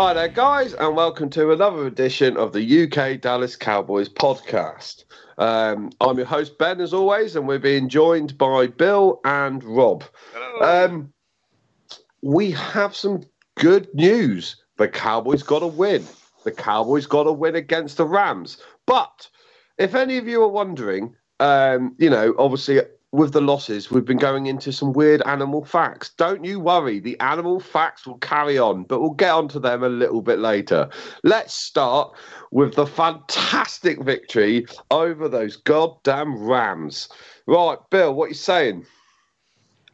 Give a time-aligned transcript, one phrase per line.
[0.00, 5.04] Hi there, guys, and welcome to another edition of the UK Dallas Cowboys podcast.
[5.36, 10.04] Um, I'm your host, Ben, as always, and we're being joined by Bill and Rob.
[10.62, 11.12] Um,
[12.22, 13.24] we have some
[13.56, 14.56] good news.
[14.78, 16.06] The Cowboys got a win.
[16.44, 18.56] The Cowboys got a win against the Rams.
[18.86, 19.28] But
[19.76, 22.80] if any of you are wondering, um, you know, obviously
[23.12, 26.10] with the losses, we've been going into some weird animal facts.
[26.10, 29.88] Don't you worry, the animal facts will carry on, but we'll get onto them a
[29.88, 30.88] little bit later.
[31.24, 32.12] Let's start
[32.52, 37.08] with the fantastic victory over those goddamn Rams.
[37.46, 38.86] Right, Bill, what are you saying?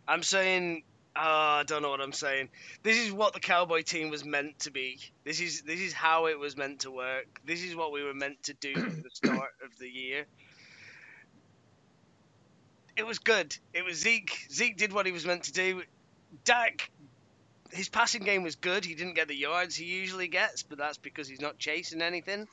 [0.06, 0.82] I'm saying
[1.16, 2.50] uh, I don't know what I'm saying.
[2.82, 5.00] This is what the cowboy team was meant to be.
[5.24, 7.40] This is this is how it was meant to work.
[7.46, 10.26] This is what we were meant to do at the start of the year
[12.96, 13.56] it was good.
[13.72, 14.46] It was Zeke.
[14.50, 15.82] Zeke did what he was meant to do.
[16.44, 16.90] Dak,
[17.70, 18.84] his passing game was good.
[18.84, 22.48] He didn't get the yards he usually gets, but that's because he's not chasing anything.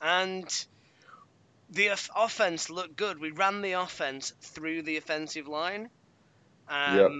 [0.00, 0.66] And
[1.70, 3.18] the offense looked good.
[3.18, 5.88] We ran the offense through the offensive line.
[6.68, 7.10] Um, yep.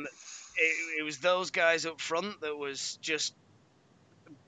[0.57, 3.35] it, it, was those guys up front that was just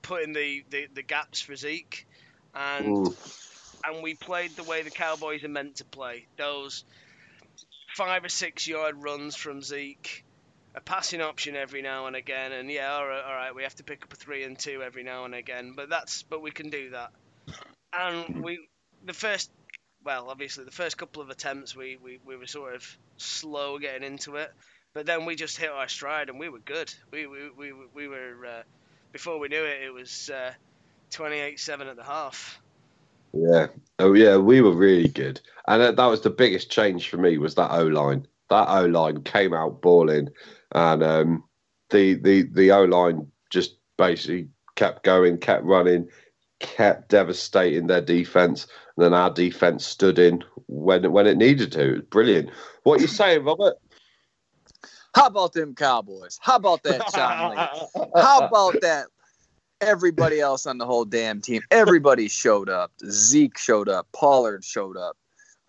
[0.03, 2.05] putting the, the, the gaps for Zeke.
[2.53, 3.15] And Ooh.
[3.83, 6.27] and we played the way the Cowboys are meant to play.
[6.37, 6.83] Those
[7.95, 10.25] five or six yard runs from Zeke,
[10.75, 13.75] a passing option every now and again, and yeah, all right, all right, we have
[13.75, 16.51] to pick up a three and two every now and again, but that's but we
[16.51, 17.11] can do that.
[17.93, 18.67] And we
[19.05, 19.51] the first
[20.03, 24.03] well, obviously the first couple of attempts we, we, we were sort of slow getting
[24.03, 24.51] into it,
[24.93, 26.93] but then we just hit our stride and we were good.
[27.11, 28.63] We we we, we were uh,
[29.11, 30.53] before we knew it, it was uh,
[31.11, 32.61] 28-7 at the half.
[33.33, 33.67] Yeah.
[33.99, 34.37] Oh, yeah.
[34.37, 37.83] We were really good, and that was the biggest change for me was that O
[37.83, 38.27] line.
[38.49, 40.29] That O line came out balling,
[40.73, 41.43] and um,
[41.89, 46.09] the the the O line just basically kept going, kept running,
[46.59, 51.81] kept devastating their defense, and then our defense stood in when when it needed to.
[51.81, 52.49] It was brilliant.
[52.83, 53.75] What are you saying, Robert?
[55.13, 56.39] How about them Cowboys?
[56.41, 57.01] How about that,
[58.15, 59.07] How about that
[59.81, 62.91] everybody else on the whole damn team, everybody showed up.
[63.09, 64.07] Zeke showed up.
[64.13, 65.17] Pollard showed up.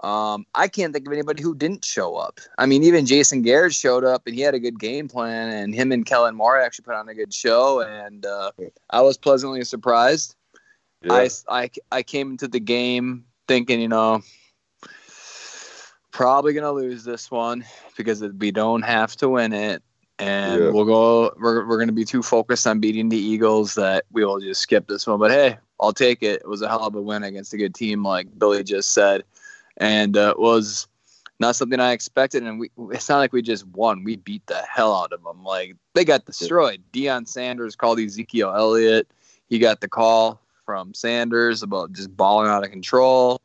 [0.03, 2.41] Um, I can't think of anybody who didn't show up.
[2.59, 5.75] I mean, even Jason Garrett showed up and he had a good game plan, and
[5.75, 8.51] him and Kellen Moore actually put on a good show, and uh,
[8.91, 10.35] I was pleasantly surprised.
[11.03, 11.13] Yeah.
[11.15, 14.23] I, I, I came into the game thinking, you know,
[16.11, 17.65] probably going to lose this one
[17.97, 19.83] because we don't have to win it
[20.19, 20.71] and yeah.
[20.71, 21.33] we'll go.
[21.39, 24.61] We're we're going to be too focused on beating the Eagles that we will just
[24.61, 25.19] skip this one.
[25.19, 26.43] But hey, I'll take it.
[26.43, 29.25] It was a hell of a win against a good team, like Billy just said,
[29.79, 30.87] and uh, was
[31.41, 32.45] not something I expected.
[32.45, 34.05] And we it's not like we just won.
[34.05, 35.43] We beat the hell out of them.
[35.43, 36.83] Like they got destroyed.
[36.93, 39.09] Deion Sanders called Ezekiel Elliott.
[39.49, 43.41] He got the call from Sanders about just balling out of control.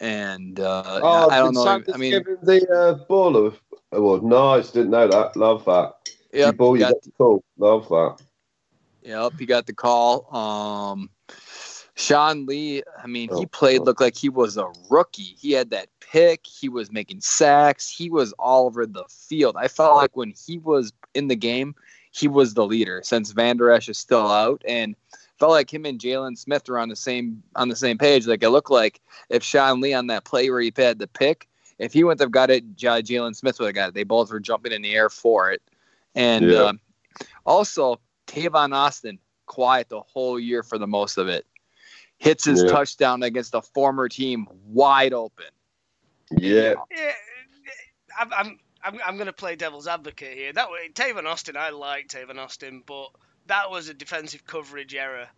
[0.00, 1.66] And uh, oh, I don't know.
[1.66, 3.52] I mean, the uh, ball
[3.94, 4.22] award.
[4.22, 5.36] Nice, didn't know that.
[5.36, 5.94] Love that.
[6.32, 7.44] Yeah, you got, the call.
[7.58, 8.16] Love that.
[9.02, 10.34] Yep, he got the call.
[10.34, 11.10] Um,
[11.94, 15.36] Sean Lee, I mean, he oh, played looked like he was a rookie.
[15.38, 16.44] He had that pick.
[16.44, 17.88] He was making sacks.
[17.88, 19.56] He was all over the field.
[19.56, 21.74] I felt like when he was in the game,
[22.10, 23.00] he was the leader.
[23.04, 24.96] Since Vander Esch is still out, and
[25.38, 28.26] felt like him and Jaylon Smith were on the same on the same page.
[28.26, 29.00] Like it looked like
[29.30, 31.48] if Sean Lee on that play where he had the pick,
[31.78, 33.94] if he wouldn't have got it, Jaylon Smith would have got it.
[33.94, 35.62] They both were jumping in the air for it.
[36.14, 36.58] And yeah.
[36.58, 36.80] um,
[37.44, 41.46] also, Tavon Austin, quiet the whole year for the most of it.
[42.18, 42.70] Hits his yeah.
[42.70, 45.46] touchdown against a former team wide open.
[46.30, 46.74] Yeah.
[46.90, 47.12] yeah
[48.18, 50.52] I'm, I'm, I'm, I'm going to play devil's advocate here.
[50.52, 53.08] That way, Tavon Austin, I like Tavon Austin, but
[53.46, 55.28] that was a defensive coverage error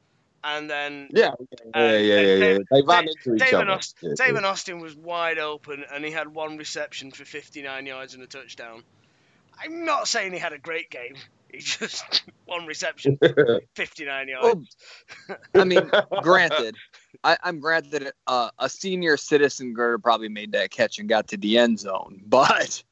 [0.47, 1.33] and then yeah,
[1.75, 2.59] yeah, yeah, yeah, yeah.
[2.71, 3.71] They ran into each Tavon other.
[3.73, 8.15] Austin, yeah, Tavon Austin was wide open, and he had one reception for 59 yards
[8.15, 8.85] and a touchdown.
[9.59, 11.17] I'm not saying he had a great game.
[11.51, 13.19] He just one reception,
[13.75, 14.77] 59 yards.
[15.29, 15.91] Well, I mean,
[16.23, 16.77] granted,
[17.25, 21.37] I, am granted uh, a senior citizen girl probably made that catch and got to
[21.37, 22.85] the end zone, but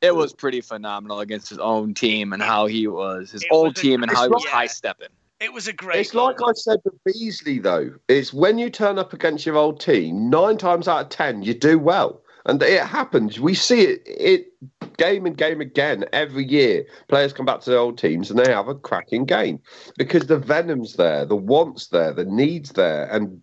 [0.00, 3.74] it was pretty phenomenal against his own team and how he was his it old
[3.74, 4.50] was team and how he was yeah.
[4.50, 5.08] high stepping.
[5.42, 6.00] It was a great.
[6.00, 6.26] It's goal.
[6.26, 7.90] like I said with Beasley, though.
[8.08, 11.52] It's when you turn up against your old team, nine times out of ten, you
[11.52, 13.40] do well, and it happens.
[13.40, 14.52] We see it, it
[14.96, 16.84] game and game again every year.
[17.08, 19.58] Players come back to their old teams and they have a cracking game
[19.98, 23.42] because the venom's there, the wants there, the needs there, and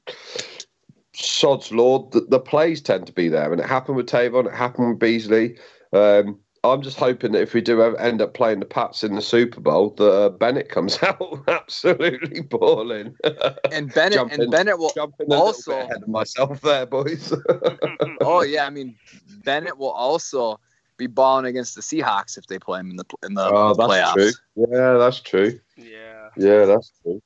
[1.14, 3.52] sod's law, the, the plays tend to be there.
[3.52, 5.58] And it happened with Tavon, it happened with Beasley.
[5.92, 9.22] Um, I'm just hoping that if we do end up playing the Pats in the
[9.22, 13.16] Super Bowl, that uh, Bennett comes out absolutely balling.
[13.72, 14.92] And Bennett jumping, and Bennett will
[15.32, 17.34] also ahead of myself there, boys.
[18.22, 18.96] oh yeah, I mean
[19.44, 20.60] Bennett will also
[20.98, 24.14] be balling against the Seahawks if they play him in the in the oh, playoffs.
[24.14, 24.32] True.
[24.56, 25.60] Yeah, that's true.
[25.78, 26.30] Yeah.
[26.36, 27.22] Yeah, that's true.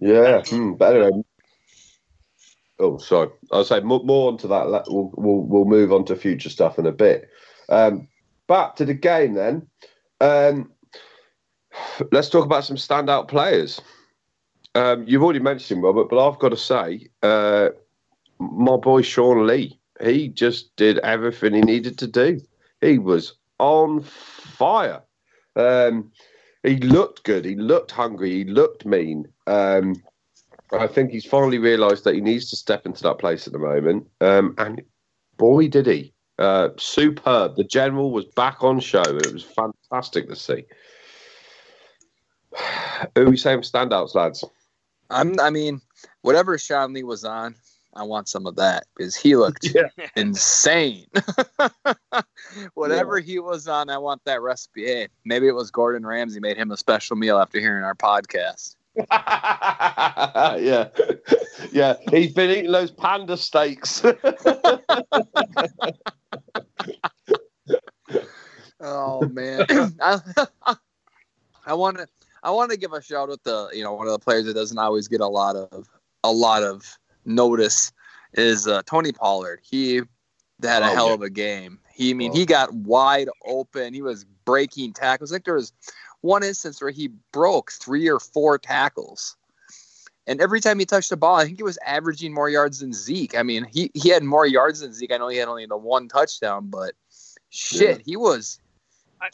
[0.00, 1.10] Yeah, hmm, better.
[2.78, 3.30] Oh, sorry.
[3.50, 4.84] I'll say more, more onto that.
[4.88, 7.28] We'll, we'll we'll move on to future stuff in a bit.
[7.68, 8.08] Um,
[8.48, 9.66] back to the game then.
[10.20, 10.72] Um,
[12.10, 13.80] let's talk about some standout players.
[14.74, 17.68] Um, you've already mentioned Robert, but I've got to say, uh,
[18.38, 22.40] my boy Sean Lee, he just did everything he needed to do.
[22.80, 25.02] He was on fire.
[25.56, 26.12] Um,
[26.62, 27.44] he looked good.
[27.44, 28.30] He looked hungry.
[28.30, 29.26] He looked mean.
[29.46, 30.02] Um,
[30.72, 33.58] I think he's finally realised that he needs to step into that place at the
[33.58, 34.06] moment.
[34.20, 34.82] Um, and
[35.38, 36.12] boy, did he!
[36.38, 37.56] Uh, superb.
[37.56, 39.02] The general was back on show.
[39.02, 40.64] It was fantastic to see.
[43.14, 44.44] Who are we saying standouts, lads?
[45.10, 45.80] I'm, I mean,
[46.22, 47.54] whatever Sean Lee was on,
[47.94, 49.88] I want some of that because he looked yeah.
[50.14, 51.06] insane.
[52.74, 53.26] whatever yeah.
[53.26, 54.86] he was on, I want that recipe.
[54.86, 58.76] Hey, maybe it was Gordon Ramsay made him a special meal after hearing our podcast.
[59.10, 60.88] yeah,
[61.72, 61.94] yeah.
[62.10, 64.02] He's been eating those panda steaks.
[68.80, 69.66] Oh man,
[70.00, 72.06] I want to.
[72.40, 74.54] I want to give a shout out to you know one of the players that
[74.54, 75.88] doesn't always get a lot of
[76.24, 77.92] a lot of notice
[78.34, 79.60] is uh, Tony Pollard.
[79.62, 80.02] He
[80.62, 81.14] had a oh, hell yeah.
[81.14, 81.78] of a game.
[81.92, 82.34] He I mean oh.
[82.34, 83.94] he got wide open.
[83.94, 85.32] He was breaking tackles.
[85.32, 85.72] I think there was
[86.20, 89.36] one instance where he broke three or four tackles.
[90.28, 92.92] And every time he touched the ball, I think he was averaging more yards than
[92.92, 93.34] Zeke.
[93.34, 95.12] I mean, he, he had more yards than Zeke.
[95.12, 96.92] I know he had only the one touchdown, but
[97.48, 98.02] shit, yeah.
[98.04, 98.60] he was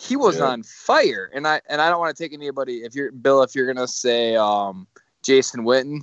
[0.00, 0.44] he was yeah.
[0.44, 1.28] on fire.
[1.34, 3.88] And I and I don't want to take anybody if you're Bill, if you're gonna
[3.88, 4.86] say um,
[5.24, 6.02] Jason Witten,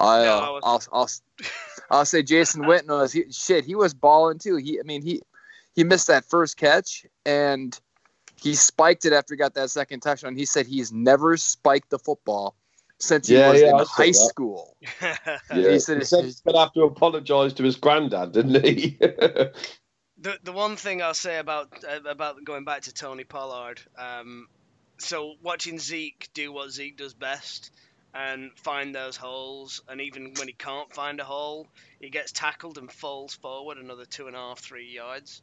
[0.00, 1.10] I, no, uh, I'll, I'll
[1.90, 3.66] I'll say Jason Witten was he, shit.
[3.66, 4.56] He was balling too.
[4.56, 5.20] He I mean he
[5.74, 7.78] he missed that first catch and
[8.40, 10.36] he spiked it after he got that second touchdown.
[10.36, 12.56] He said he's never spiked the football
[13.02, 14.14] since he yeah, was yeah, in high that.
[14.14, 14.76] school.
[15.02, 15.16] yeah.
[15.50, 18.96] He said he said he's going to have to apologise to his granddad, didn't he?
[19.00, 24.46] the the one thing I'll say about uh, about going back to Tony Pollard, um,
[24.98, 27.72] so watching Zeke do what Zeke does best
[28.14, 31.66] and find those holes, and even when he can't find a hole,
[32.00, 35.42] he gets tackled and falls forward another two and a half, three yards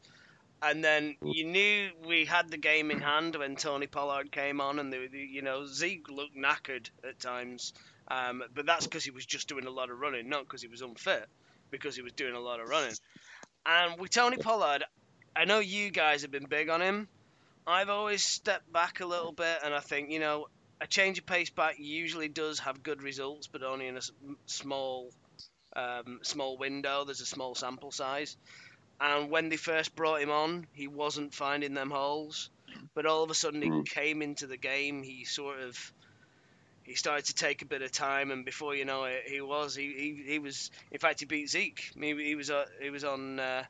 [0.61, 4.79] and then you knew we had the game in hand when Tony Pollard came on,
[4.79, 7.73] and the, the you know Zeke looked knackered at times,
[8.09, 10.67] um, but that's because he was just doing a lot of running, not because he
[10.67, 11.27] was unfit,
[11.71, 12.93] because he was doing a lot of running.
[13.65, 14.83] And with Tony Pollard,
[15.35, 17.07] I know you guys have been big on him.
[17.65, 20.47] I've always stepped back a little bit, and I think you know
[20.81, 24.01] a change of pace back usually does have good results, but only in a
[24.45, 25.11] small
[25.75, 27.05] um, small window.
[27.05, 28.37] There's a small sample size.
[29.01, 32.49] And when they first brought him on, he wasn't finding them holes.
[32.93, 33.85] But all of a sudden, he mm.
[33.85, 35.03] came into the game.
[35.03, 35.93] He sort of
[36.83, 39.75] he started to take a bit of time, and before you know it, he was
[39.75, 41.91] he, he, he was in fact he beat Zeke.
[41.95, 43.63] Maybe he was uh, he was on uh,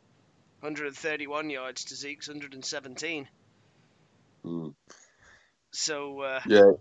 [0.62, 3.27] 131 yards to Zeke's 117.
[4.45, 4.74] Mm.
[5.71, 6.71] So uh, yeah,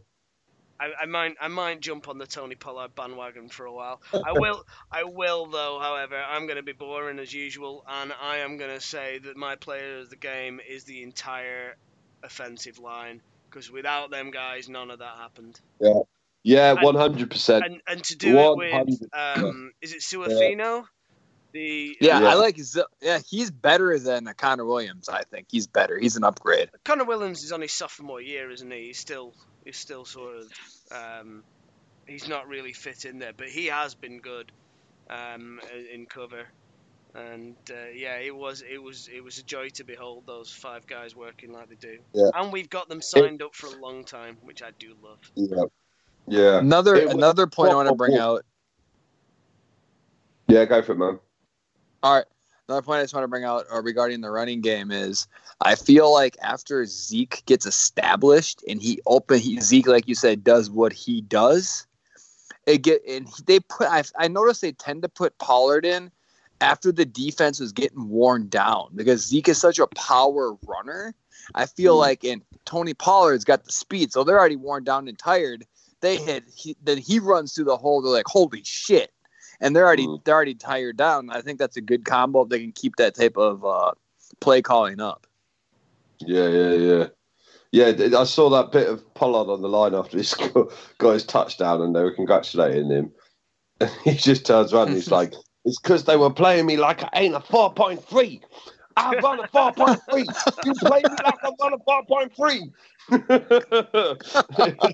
[0.80, 4.00] I, I might I might jump on the Tony Pollard bandwagon for a while.
[4.12, 5.78] I will I will though.
[5.80, 9.36] However, I'm going to be boring as usual, and I am going to say that
[9.36, 11.76] my player of the game is the entire
[12.22, 13.20] offensive line
[13.50, 15.60] because without them guys, none of that happened.
[15.80, 16.00] Yeah,
[16.42, 17.82] yeah, one hundred percent.
[17.86, 18.52] And to do 100%.
[18.52, 20.58] it with um, is it Suafino?
[20.58, 20.82] Yeah.
[21.50, 22.58] The, yeah, yeah, I like.
[23.00, 25.08] Yeah, he's better than Connor Williams.
[25.08, 25.98] I think he's better.
[25.98, 26.70] He's an upgrade.
[26.84, 28.88] Connor Williams is on his sophomore year, isn't he?
[28.88, 29.34] He's still
[29.68, 30.52] is still sort of
[30.90, 31.44] um,
[32.06, 34.50] he's not really fit in there, but he has been good
[35.10, 35.60] um,
[35.92, 36.46] in cover.
[37.14, 40.86] And uh, yeah, it was it was it was a joy to behold those five
[40.86, 41.98] guys working like they do.
[42.12, 42.30] Yeah.
[42.34, 45.18] And we've got them signed up for a long time, which I do love.
[45.34, 45.64] Yeah.
[46.26, 46.58] Yeah.
[46.58, 48.44] Another it another point I want to bring out.
[50.48, 51.18] Yeah, go for it, man.
[52.02, 52.24] All right.
[52.68, 55.26] Another point I just want to bring out uh, regarding the running game is
[55.62, 60.44] I feel like after Zeke gets established and he open he, Zeke, like you said,
[60.44, 61.86] does what he does.
[62.66, 63.88] It get and they put.
[63.88, 66.10] I, I noticed they tend to put Pollard in
[66.60, 71.14] after the defense was getting worn down because Zeke is such a power runner.
[71.54, 72.00] I feel mm.
[72.00, 75.64] like and Tony Pollard's got the speed, so they're already worn down and tired.
[76.02, 78.02] They hit he, then he runs through the hole.
[78.02, 79.10] They're like, holy shit!
[79.60, 80.22] And they're already mm.
[80.24, 81.30] they're already tired down.
[81.30, 83.92] I think that's a good combo if they can keep that type of uh,
[84.40, 85.26] play calling up.
[86.20, 87.06] Yeah, yeah, yeah.
[87.70, 90.24] Yeah, I saw that bit of Pollard on the line after he
[90.98, 93.12] got his touchdown and they were congratulating him.
[93.80, 95.34] And he just turns around and he's like,
[95.64, 98.40] It's because they were playing me like I ain't a 4.3.
[98.96, 100.64] I run a 4.3.
[100.64, 102.72] You play me like I run a 4.3.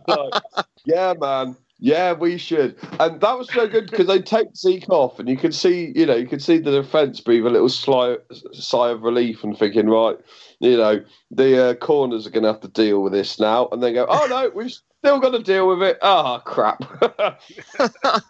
[0.09, 0.43] like,
[0.85, 1.57] yeah, man.
[1.85, 2.77] Yeah, we should.
[2.99, 6.07] And that was so good because they take Zeke off, and you can see, you
[6.07, 8.17] know, you can see the defense breathe a little sigh,
[8.55, 10.17] sigh of relief and thinking, right,
[10.61, 13.69] you know, the uh, corners are going to have to deal with this now.
[13.71, 15.99] And they go, oh no, we've still got to deal with it.
[16.01, 16.81] Ah, oh, crap.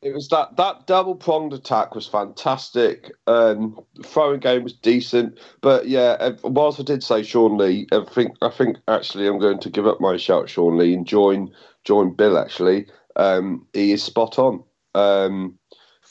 [0.00, 3.12] it was that that double pronged attack was fantastic.
[3.26, 6.30] Um, throwing game was decent, but yeah.
[6.44, 9.86] Whilst I did say Sean Lee, I think I think actually I'm going to give
[9.86, 11.52] up my shout, Sean Lee, and join
[11.84, 12.38] join Bill.
[12.38, 14.64] Actually, um, he is spot on.
[14.94, 15.58] Um,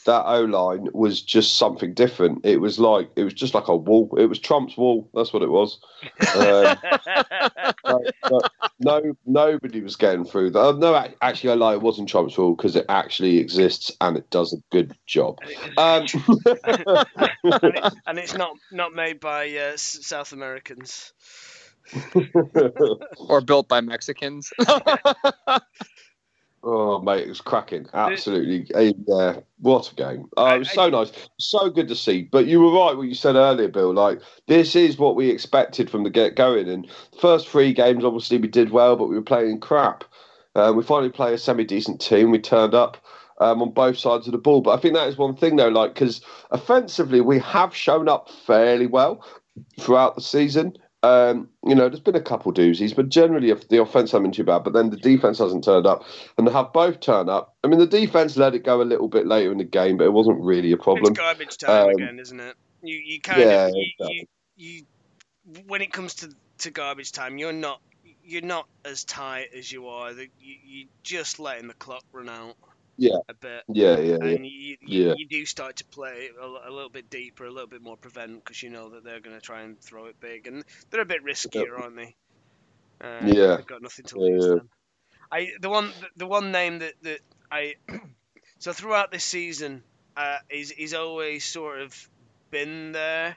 [0.05, 2.45] that O line was just something different.
[2.45, 4.15] It was like it was just like a wall.
[4.17, 5.09] It was Trump's wall.
[5.13, 5.79] That's what it was.
[6.35, 6.75] Um,
[8.79, 10.77] no, nobody was getting through that.
[10.79, 11.73] No, actually, I lie.
[11.73, 15.39] It wasn't Trump's wall because it actually exists and it does a good job.
[15.77, 16.05] Um,
[16.63, 16.87] and,
[17.43, 21.13] it, and, it's not not made by uh, South Americans.
[23.17, 24.51] or built by Mexicans.
[26.63, 27.87] Oh, mate, it was cracking.
[27.91, 28.67] Absolutely.
[29.07, 29.39] yeah.
[29.59, 30.29] what a game.
[30.37, 31.11] Oh, it was so nice.
[31.39, 32.23] So good to see.
[32.23, 33.93] But you were right what you said earlier, Bill.
[33.93, 36.69] Like, this is what we expected from the get going.
[36.69, 36.87] And
[37.19, 40.03] first three games, obviously, we did well, but we were playing crap.
[40.53, 42.29] Uh, we finally play a semi decent team.
[42.29, 42.97] We turned up
[43.39, 44.61] um, on both sides of the ball.
[44.61, 48.29] But I think that is one thing, though, like, because offensively, we have shown up
[48.29, 49.25] fairly well
[49.79, 50.77] throughout the season.
[51.03, 54.43] Um, you know, there's been a couple doozies, but generally the offense hasn't been too
[54.43, 54.63] bad.
[54.63, 56.03] But then the defense hasn't turned up,
[56.37, 57.55] and they have both turned up.
[57.63, 60.03] I mean, the defense let it go a little bit later in the game, but
[60.03, 61.11] it wasn't really a problem.
[61.11, 62.55] It's garbage time um, again, isn't it?
[62.83, 64.25] You you kind yeah, of you, you,
[64.57, 64.83] you
[65.67, 66.29] when it comes to
[66.59, 67.81] to garbage time, you're not
[68.23, 70.11] you're not as tight as you are.
[70.11, 72.55] You you just letting the clock run out
[72.97, 73.63] yeah, a bit.
[73.67, 75.13] Yeah, yeah, and you, you, yeah.
[75.17, 78.43] you do start to play a, a, little bit deeper, a little bit more prevent
[78.43, 81.05] because you know that they're going to try and throw it big, and they're a
[81.05, 82.15] bit riskier, aren't they?
[83.01, 84.45] Uh, yeah, they've got nothing to lose.
[84.45, 84.59] Yeah.
[85.31, 87.19] I the one the one name that that
[87.51, 87.75] I
[88.59, 89.83] so throughout this season
[90.15, 92.09] uh, is is always sort of
[92.51, 93.35] been there,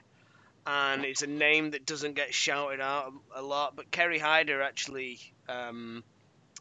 [0.67, 3.75] and it's a name that doesn't get shouted out a, a lot.
[3.75, 6.03] But Kerry Hyder actually um,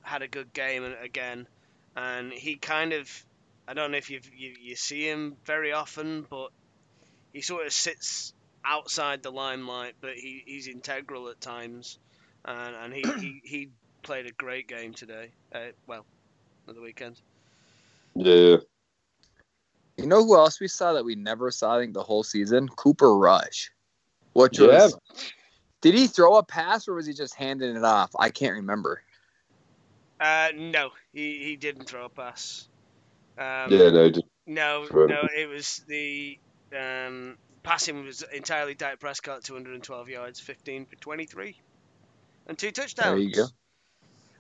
[0.03, 1.49] had a good game again
[1.97, 3.11] and he kind of
[3.67, 6.51] I don't know if you you see him very often, but
[7.33, 8.35] he sort of sits
[8.65, 11.99] outside the limelight, but he, he's integral at times,
[12.45, 13.69] and, and he, he, he
[14.03, 15.31] played a great game today.
[15.55, 16.07] Uh, well,
[16.69, 17.21] at the weekend.
[18.15, 18.57] Yeah.
[19.97, 21.77] You know who else we saw that we never saw?
[21.77, 23.71] I think the whole season, Cooper Rush.
[24.33, 24.67] Which yeah.
[24.67, 24.99] was,
[25.81, 28.11] did he throw a pass or was he just handing it off?
[28.19, 29.03] I can't remember.
[30.25, 32.67] Uh, no, he, he didn't throw a pass.
[33.37, 34.11] Um, yeah, no,
[34.47, 35.29] no, no.
[35.37, 36.39] It was the
[36.75, 41.61] um, passing was entirely Dak Prescott, 212 yards, 15 for 23,
[42.47, 43.09] and two touchdowns.
[43.09, 43.47] There you go.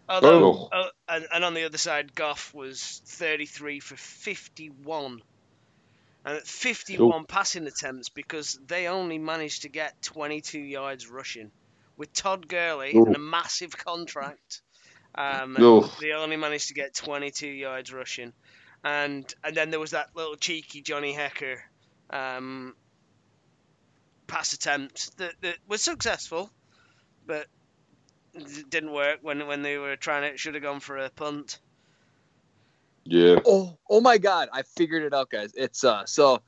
[0.08, 0.68] Although, oh.
[0.72, 5.20] uh, and, and on the other side, Goff was 33 for 51.
[6.24, 7.24] And 51 oh.
[7.28, 11.50] passing attempts because they only managed to get 22 yards rushing.
[11.98, 13.04] With Todd Gurley oh.
[13.04, 14.62] and a massive contract,
[15.14, 15.56] um,
[16.00, 18.32] they only managed to get 22 yards rushing,
[18.82, 21.58] and and then there was that little cheeky Johnny Hekker
[22.10, 22.74] um,
[24.26, 26.50] pass attempt that, that was successful,
[27.26, 27.46] but
[28.34, 30.38] it didn't work when when they were trying it.
[30.40, 31.58] Should have gone for a punt.
[33.04, 33.36] Yeah.
[33.44, 34.48] Oh, oh my God!
[34.52, 35.52] I figured it out, guys.
[35.54, 36.42] It's uh so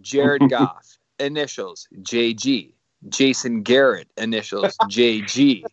[0.00, 2.72] Jared Goff initials JG
[3.08, 5.64] Jason Garrett initials JG.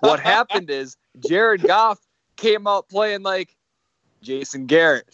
[0.00, 1.98] what happened is Jared Goff
[2.36, 3.56] came out playing like
[4.22, 5.06] Jason Garrett.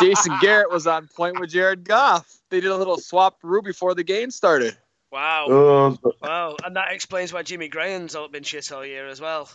[0.00, 2.38] Jason Garrett was on point with Jared Goff.
[2.50, 4.76] They did a little swap through before the game started.
[5.10, 5.46] Wow.
[5.46, 6.56] Uh, wow.
[6.64, 9.48] And that explains why Jimmy Graham's been shit all year as well.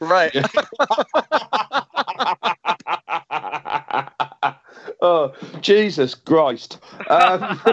[0.00, 0.34] Right.
[5.04, 6.80] oh, Jesus Christ.
[7.08, 7.60] Um,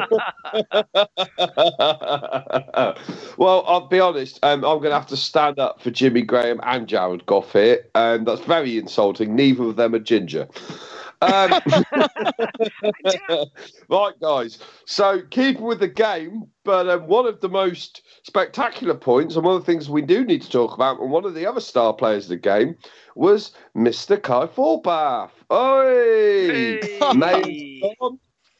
[3.37, 4.39] well, I'll be honest.
[4.43, 7.85] Um, I'm going to have to stand up for Jimmy Graham and Jared Goff here.
[7.95, 9.35] And that's very insulting.
[9.35, 10.49] Neither of them are ginger.
[11.21, 11.51] Um,
[13.89, 14.59] right, guys.
[14.85, 19.55] So keep with the game, but um, one of the most spectacular points, and one
[19.55, 21.93] of the things we do need to talk about, and one of the other star
[21.93, 22.75] players of the game
[23.15, 24.21] was Mr.
[24.21, 25.31] Kai Forbath.
[25.51, 26.79] Oi!
[26.81, 27.81] Hey.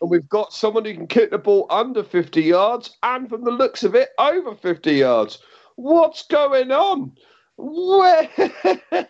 [0.01, 3.51] And we've got someone who can kick the ball under 50 yards and, from the
[3.51, 5.39] looks of it, over 50 yards.
[5.75, 7.13] What's going on?
[7.58, 8.30] Way!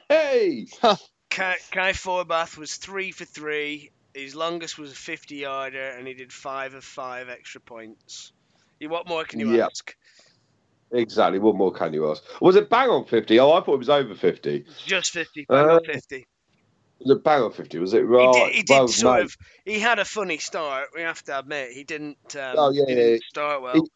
[1.32, 3.92] Kai, Kai Forbath was three for three.
[4.14, 8.34] His longest was a 50 yarder, and he did five of five extra points.
[8.80, 9.70] You- What more can you Yep.
[9.72, 9.96] ask?
[10.92, 11.40] exactly.
[11.40, 12.22] What more can you ask?
[12.42, 13.40] Was it bang on 50?
[13.40, 14.66] Oh, I thought it was over 50.
[14.86, 16.28] Just 50, bang on Uh, 50.
[17.00, 17.80] Was it bang on 50?
[17.80, 18.34] Was it He right?
[18.34, 19.24] did, he did Well, sort no.
[19.24, 19.38] of.
[19.66, 20.90] He had a funny start.
[20.94, 22.36] We have to admit he didn't.
[22.36, 23.30] Um, Oh, yeah, he didn't yeah.
[23.30, 23.76] start well.
[23.76, 23.90] He-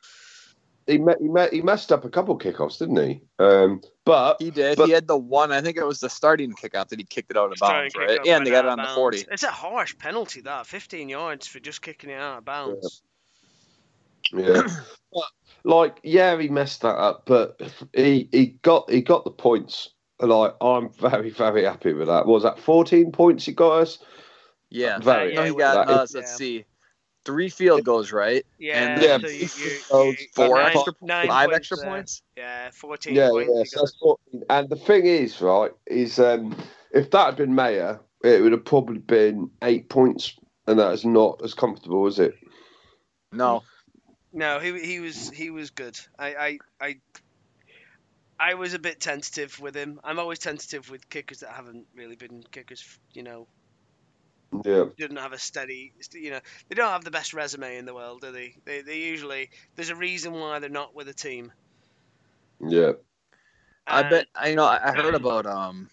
[0.88, 3.22] He, he, he messed up a couple kickoffs, didn't he?
[3.40, 4.78] Um, but He did.
[4.78, 5.52] But- he had the one.
[5.52, 7.96] I think it was the starting kickoff that he kicked it out of Starting bounds,
[7.96, 8.20] right?
[8.24, 9.26] Yeah, and they got it on of the forty.
[9.32, 13.02] It's a harsh penalty that 15 yards for just kicking it out of bounds.
[14.34, 14.62] yeah,
[15.14, 15.24] But,
[15.64, 17.60] like yeah, he messed that up, but
[17.94, 19.90] he he got he got the points.
[20.20, 22.26] Like I'm very very happy with that.
[22.26, 24.00] What was that 14 points he got us?
[24.70, 25.00] Yeah.
[25.00, 25.56] Very No, he got.
[25.56, 25.88] with that.
[25.88, 26.22] Uh, let's Yeah.
[26.26, 26.66] see,
[27.26, 28.46] three field goals, right?
[28.58, 31.78] Yeah, And Yeah, so you, you, oh, you, Four nine- extra, nine five points extra
[31.78, 31.86] there.
[31.88, 32.22] points.
[32.38, 33.52] Yeah, 14 Yeah, points.
[33.56, 33.64] yeah.
[33.66, 34.44] So that's 14.
[34.50, 36.56] And the thing is, right, is um,
[36.92, 40.36] if that had been Maher, it would have probably been eight points,
[40.68, 42.36] and that is not as comfortable, is it?
[43.32, 43.64] No,
[44.32, 46.00] No, he he was he was good.
[46.18, 46.96] I I I,
[48.40, 50.00] I was a bit tentative with him.
[50.04, 52.84] I'm always tentative with kickers that haven't really been kickers.
[53.14, 53.48] You know,
[54.64, 55.94] Yeah, didn't have a steady.
[56.14, 58.56] You know, they don't have the best resume in the world, do they?
[58.66, 61.52] They they usually there's a reason why they're not with a team.
[62.66, 62.94] yeah.
[63.88, 64.28] I bet.
[64.36, 64.66] I know.
[64.66, 65.90] I heard about um,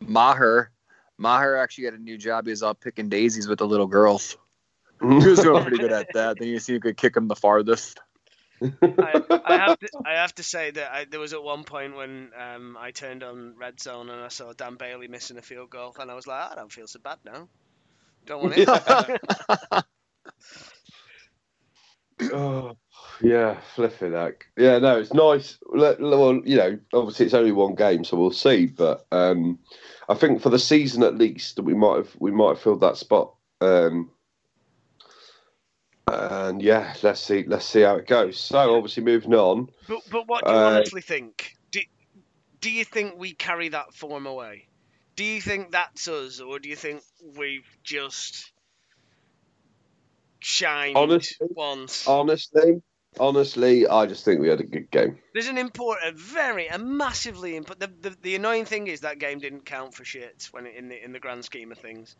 [0.00, 0.70] Maher.
[1.18, 2.46] Maher actually got a new job.
[2.46, 4.36] He was out picking daisies with the little girls.
[5.00, 6.38] He was doing pretty good at that.
[6.38, 7.98] Then you see who could kick him the farthest.
[8.62, 8.68] I,
[9.46, 12.30] I have to I have to say that I, there was at one point when
[12.38, 15.96] um, I turned on red zone and I saw Dan Bailey missing a field goal
[15.98, 17.48] and I was like, I don't feel so bad now.
[18.30, 19.84] Don't want it.
[22.32, 22.76] oh,
[23.20, 24.46] yeah, flipping heck.
[24.56, 25.58] Yeah, no, it's nice.
[25.66, 28.66] Well, you know, obviously it's only one game, so we'll see.
[28.66, 29.58] But um,
[30.08, 32.82] I think for the season at least, that we might have we might have filled
[32.82, 33.34] that spot.
[33.60, 34.12] Um,
[36.06, 38.38] and yeah, let's see let's see how it goes.
[38.38, 39.70] So obviously moving on.
[39.88, 41.56] But but what do you Uh, honestly think?
[41.72, 41.80] Do
[42.60, 44.68] do you think we carry that form away?
[45.20, 47.02] Do you think that's us, or do you think
[47.36, 48.50] we've just
[50.38, 52.08] shined Honestly- once?
[52.08, 52.80] Honestly,
[53.18, 55.18] honestly, I just think we had a good game.
[55.34, 58.02] There's an important, very, a massively important.
[58.02, 60.88] The, the the annoying thing is that game didn't count for shit when it, in
[60.88, 62.16] the in the grand scheme of things.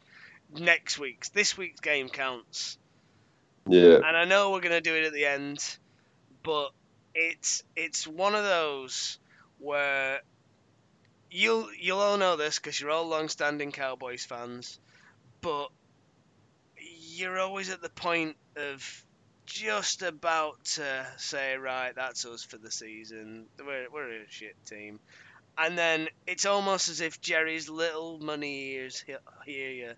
[0.54, 2.76] Next week's, this week's game counts,
[3.66, 5.64] Yeah, and I know we're gonna do it at the end,
[6.42, 6.72] but
[7.14, 9.18] it's it's one of those
[9.58, 10.20] where
[11.30, 14.78] you'll you'll all know this because you're all long-standing Cowboys fans,
[15.40, 15.68] but
[16.76, 19.04] you're always at the point of
[19.46, 23.46] just about to say, right, that's us for the season.
[23.58, 25.00] We're we're a shit team,
[25.58, 29.04] and then it's almost as if Jerry's little money ears
[29.44, 29.92] hear you,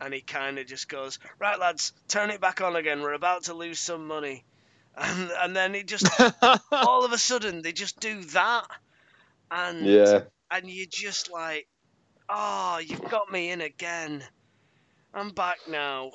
[0.00, 3.00] and he kind of just goes, right, lads, turn it back on again.
[3.00, 4.44] We're about to lose some money,
[4.96, 6.08] and and then it just
[6.72, 8.66] all of a sudden they just do that,
[9.50, 11.66] and yeah, and you're just like,
[12.28, 14.22] oh, you've got me in again.
[15.14, 16.10] I'm back now.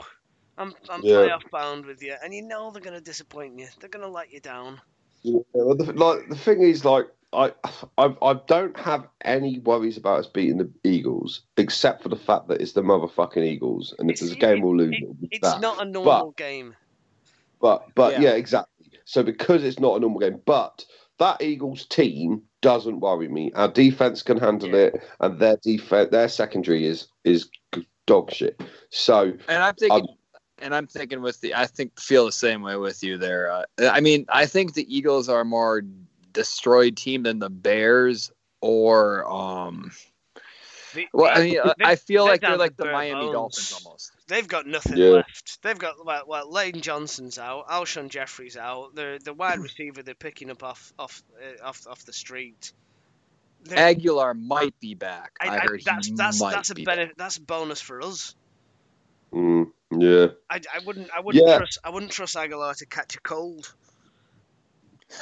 [0.57, 1.15] I'm I'm Yeah.
[1.15, 3.67] playoff bound with you, and you know they're gonna disappoint you.
[3.79, 4.79] They're gonna let you down.
[5.23, 7.51] Yeah, well, the, like the thing is, like I,
[7.97, 12.47] I, I don't have any worries about us beating the Eagles, except for the fact
[12.47, 15.51] that it's the motherfucking Eagles, and if It's- there's a game we'll lose, it- It's
[15.51, 15.59] that.
[15.61, 16.75] not a normal game.
[17.59, 18.21] But, but Yeah.
[18.21, 18.31] yeah.
[18.35, 18.91] exactly.
[19.05, 20.85] So because it's not a normal game, but
[21.19, 23.51] that Eagles team doesn't worry me.
[23.53, 24.87] Our defense can handle Yeah.
[24.87, 27.47] it, and their defense, their secondary is is
[28.07, 28.59] dog shit.
[28.89, 30.07] So And I'm thinking,
[30.59, 33.51] and I'm thinking with the, I think feel the same way with you there.
[33.51, 35.83] Uh, I mean, I think the Eagles are a more
[36.33, 39.91] destroyed team than the Bears or, um,
[40.93, 43.33] The- well, I mean, they're- I feel like they're like the Miami bones.
[43.33, 44.11] Dolphins almost.
[44.27, 45.09] They've got nothing Yeah.
[45.09, 45.61] left.
[45.61, 48.95] They've got well, well, Lane Johnson's out, Alshon Jeffery's out.
[48.95, 52.71] The the wide receiver they're picking up off off uh, off off the street.
[53.63, 55.33] They're- Agholor might be back.
[55.39, 57.17] I, I- I- heard that's he that's might that's a be benefit.
[57.17, 58.35] That's a bonus for us.
[59.31, 61.57] mm, yeah, I, I wouldn't I wouldn't Yeah.
[61.57, 63.71] trust I wouldn't trust Agholor to catch a cold.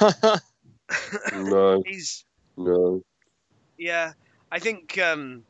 [1.34, 2.24] no, He's
[2.56, 3.02] no.
[3.78, 4.12] yeah.
[4.50, 5.42] I think um,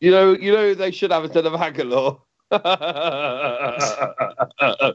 [0.00, 2.20] You know, you know, they should have instead of Agholor.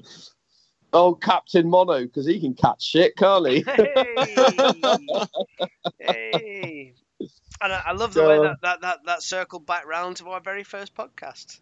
[0.94, 3.64] oh, Captain Mono, because he can catch shit, can't he?
[3.68, 3.84] hey,
[6.00, 6.94] hey.
[7.62, 10.42] And I, I love the way that, that, that, that circled back round to our
[10.42, 11.60] very first podcast.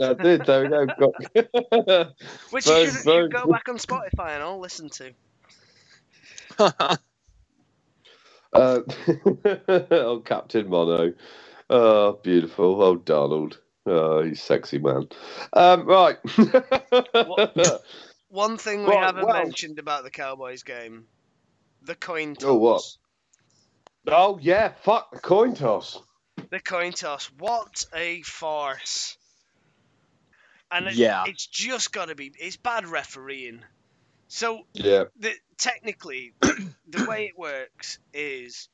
[0.00, 0.46] I did.
[0.46, 0.86] There we go.
[0.86, 1.34] Got...
[2.50, 5.12] Which you should go back on Spotify and all listen to.
[8.52, 8.80] Uh,
[9.68, 11.12] oh, Captain Mono.
[11.68, 12.82] Oh, beautiful.
[12.82, 13.60] Oh, Donald.
[13.86, 15.08] Oh, he's sexy man.
[15.52, 16.16] Um, right.
[18.28, 21.06] One thing we Right, haven't well- mentioned about the Cowboys game:
[21.82, 22.44] the coin toss.
[22.48, 22.82] Oh, what?
[24.08, 24.72] oh, yeah.
[24.82, 26.00] Fuck the coin toss.
[26.50, 27.26] The coin toss.
[27.38, 29.16] What a farce!
[30.70, 31.24] And it, Yeah.
[31.26, 32.32] it's just got to be.
[32.38, 33.62] It's bad refereeing.
[34.28, 35.04] So Yeah.
[35.18, 38.68] the, technically, the way it works is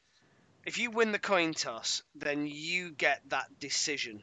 [0.64, 4.22] if you win the coin toss, then you get that decision.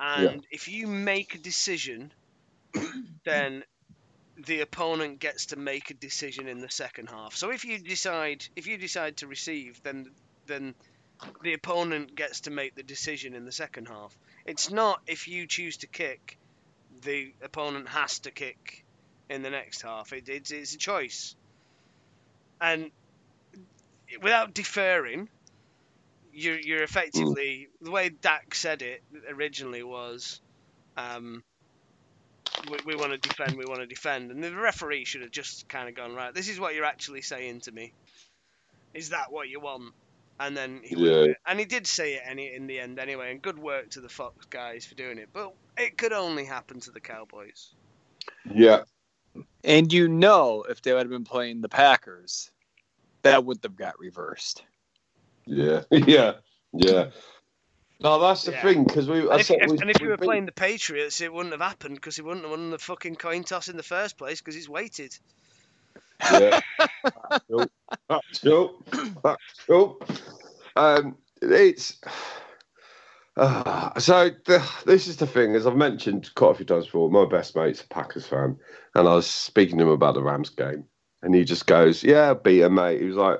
[0.00, 2.12] And if you make a decision,
[3.24, 3.64] then
[4.46, 7.34] the opponent gets to make a decision in the second half.
[7.34, 10.10] So if you decide if you decide to receive, then
[10.46, 10.74] then
[11.42, 14.16] the opponent gets to make the decision in the second half.
[14.46, 16.38] It's not if you choose to kick,
[17.02, 18.84] the opponent has to kick
[19.28, 20.12] in the next half.
[20.12, 21.34] It, it's, it's a choice.
[22.60, 22.90] And
[24.22, 25.28] without deferring,
[26.38, 30.40] you're, you're effectively, the way Dak said it originally was,
[30.96, 31.42] um,
[32.70, 34.30] we, we want to defend, we want to defend.
[34.30, 37.22] And the referee should have just kind of gone, right, this is what you're actually
[37.22, 37.92] saying to me.
[38.94, 39.92] Is that what you want?
[40.40, 41.34] And then he Yeah.
[41.46, 43.32] and he did say it any in the end anyway.
[43.32, 45.28] And good work to the Fox guys for doing it.
[45.32, 47.74] But it could only happen to the Cowboys.
[48.54, 48.84] Yeah.
[49.64, 52.50] And you know, if they would have been playing the Packers,
[53.22, 54.62] that would have got reversed.
[55.48, 55.82] Yeah.
[55.90, 56.32] Yeah.
[56.72, 57.10] Yeah.
[58.00, 58.62] No, that's the Yeah.
[58.62, 59.28] thing because we.
[59.28, 61.32] I And if, if- we- and if you we were beat- playing the Patriots, it
[61.32, 64.16] wouldn't have happened because he wouldn't have won the fucking coin toss in the first
[64.18, 65.16] place because he's waited.
[66.30, 66.60] Yeah.
[67.50, 67.66] cool.
[68.08, 68.82] That's cool.
[69.24, 70.00] That's cool.
[70.76, 71.98] Um, it's
[73.36, 77.10] uh, so the, this is the thing, as I've mentioned quite a few times before.
[77.10, 78.58] My best mate's a Packers fan,
[78.94, 80.84] and I was speaking to him about the Rams game,
[81.22, 83.38] and he just goes, "Yeah, beat him, mate." He was like,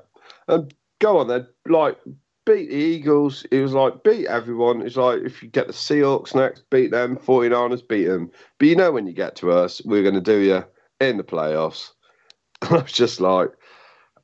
[0.48, 0.68] um,
[1.00, 1.98] "Go on then, like."
[2.46, 3.44] Beat the Eagles.
[3.50, 4.80] It was like beat everyone.
[4.80, 7.18] It's like if you get the Seahawks next, beat them.
[7.18, 8.30] 49ers, beat them.
[8.58, 10.64] But you know when you get to us, we're going to do you
[10.98, 11.90] in the playoffs.
[12.62, 13.50] I was just like,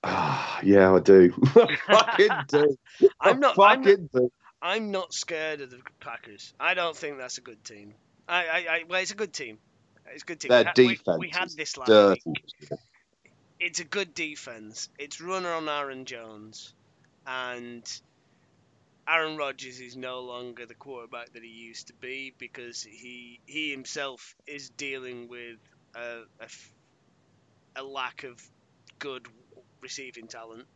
[0.05, 1.35] ah, yeah, I do.
[1.55, 2.77] I fucking do.
[3.21, 3.59] I I'm not.
[3.59, 4.33] I'm not, fucking do.
[4.63, 6.55] I'm not scared of the Packers.
[6.59, 7.93] I don't think that's a good team.
[8.27, 9.59] I, I, I well, it's a good team.
[10.15, 10.49] It's a good team.
[10.49, 12.23] Their We had- we- defense We, had this last Dirty.
[12.25, 12.45] week.
[13.65, 14.91] It's a good defense.
[14.99, 16.75] It's runner on Aaron Jones,
[17.27, 17.83] and
[19.09, 23.71] Aaron Rodgers is no longer the quarterback that he used to be because he he
[23.71, 25.57] himself is dealing with
[25.95, 26.25] a
[27.75, 28.39] a lack of
[28.99, 29.27] good
[29.81, 30.67] receiving talent.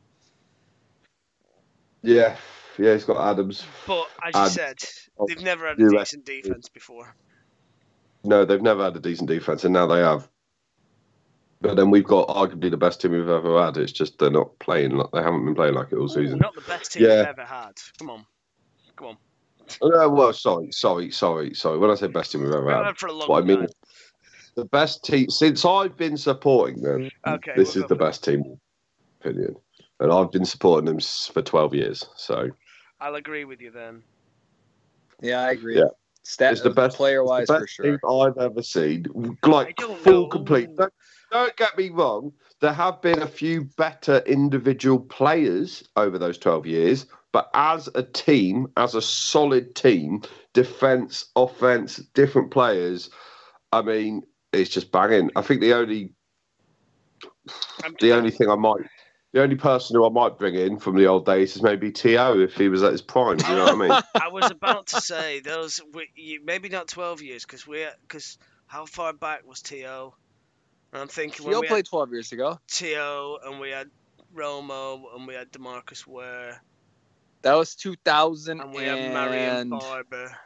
[2.02, 2.38] Yeah,
[2.78, 3.66] yeah, he's got Adams.
[3.86, 4.78] But as you said,
[5.18, 7.14] oh, they've never had a decent defense before.
[8.24, 10.26] No, they've never had a decent defense, and now they have.
[11.60, 13.76] But then we've got arguably the best team we've ever had.
[13.76, 16.38] It's just they're not playing like they haven't been playing like it all Ooh, season.
[16.38, 17.16] not the best team Yeah.
[17.16, 17.72] we've ever had.
[17.98, 18.26] Come on,
[18.96, 19.16] come on.
[19.82, 21.78] Uh, well, sorry, sorry, sorry, sorry.
[21.78, 23.46] When I say best team we've ever had, had for a long that's what I
[23.46, 23.66] mean.
[24.54, 27.10] The best team since I've been supporting them.
[27.26, 28.58] Okay, this we'll is the for best team,
[29.20, 29.56] opinion,
[30.00, 32.04] and I've been supporting them for twelve years.
[32.16, 32.50] So
[33.00, 34.02] I'll agree with you then.
[35.20, 35.76] Yeah, I agree.
[35.78, 35.88] Yeah.
[36.22, 37.84] Stat, it's the best player wise the for sure.
[37.84, 39.06] team I've ever seen.
[39.44, 40.28] Like I don't full know.
[40.28, 40.74] complete.
[40.76, 40.92] Don't,
[41.30, 42.32] don't get me wrong.
[42.60, 48.02] There have been a few better individual players over those twelve years, but as a
[48.02, 50.22] team, as a solid team,
[50.54, 53.10] defense, offense, different players.
[53.72, 55.30] I mean, it's just banging.
[55.36, 56.12] I think the only
[58.00, 58.82] the only thing I might.
[59.32, 62.40] The only person who I might bring in from the old days is maybe T.O.
[62.40, 63.38] if he was at his prime.
[63.38, 64.02] You know what I mean?
[64.22, 65.82] I was about to say those
[66.42, 70.14] maybe not 12 years because we because how far back was T.O.?
[70.92, 72.58] And I'm thinking when Theo we played had 12 years ago.
[72.70, 73.38] T.O.
[73.44, 73.88] and we had
[74.34, 76.62] Romo and we had DeMarcus Ware
[77.42, 80.36] That was 2000 and we had Marion Barber.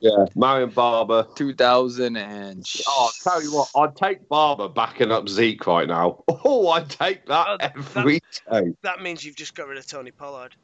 [0.00, 1.26] Yeah, Marion Barber.
[1.36, 6.24] 2000 and Oh, I'll tell you what, I'd take Barber backing up Zeke right now.
[6.44, 8.72] Oh, I'd take that Oh, that- every day.
[8.82, 10.54] That means you've just got rid of Tony Pollard.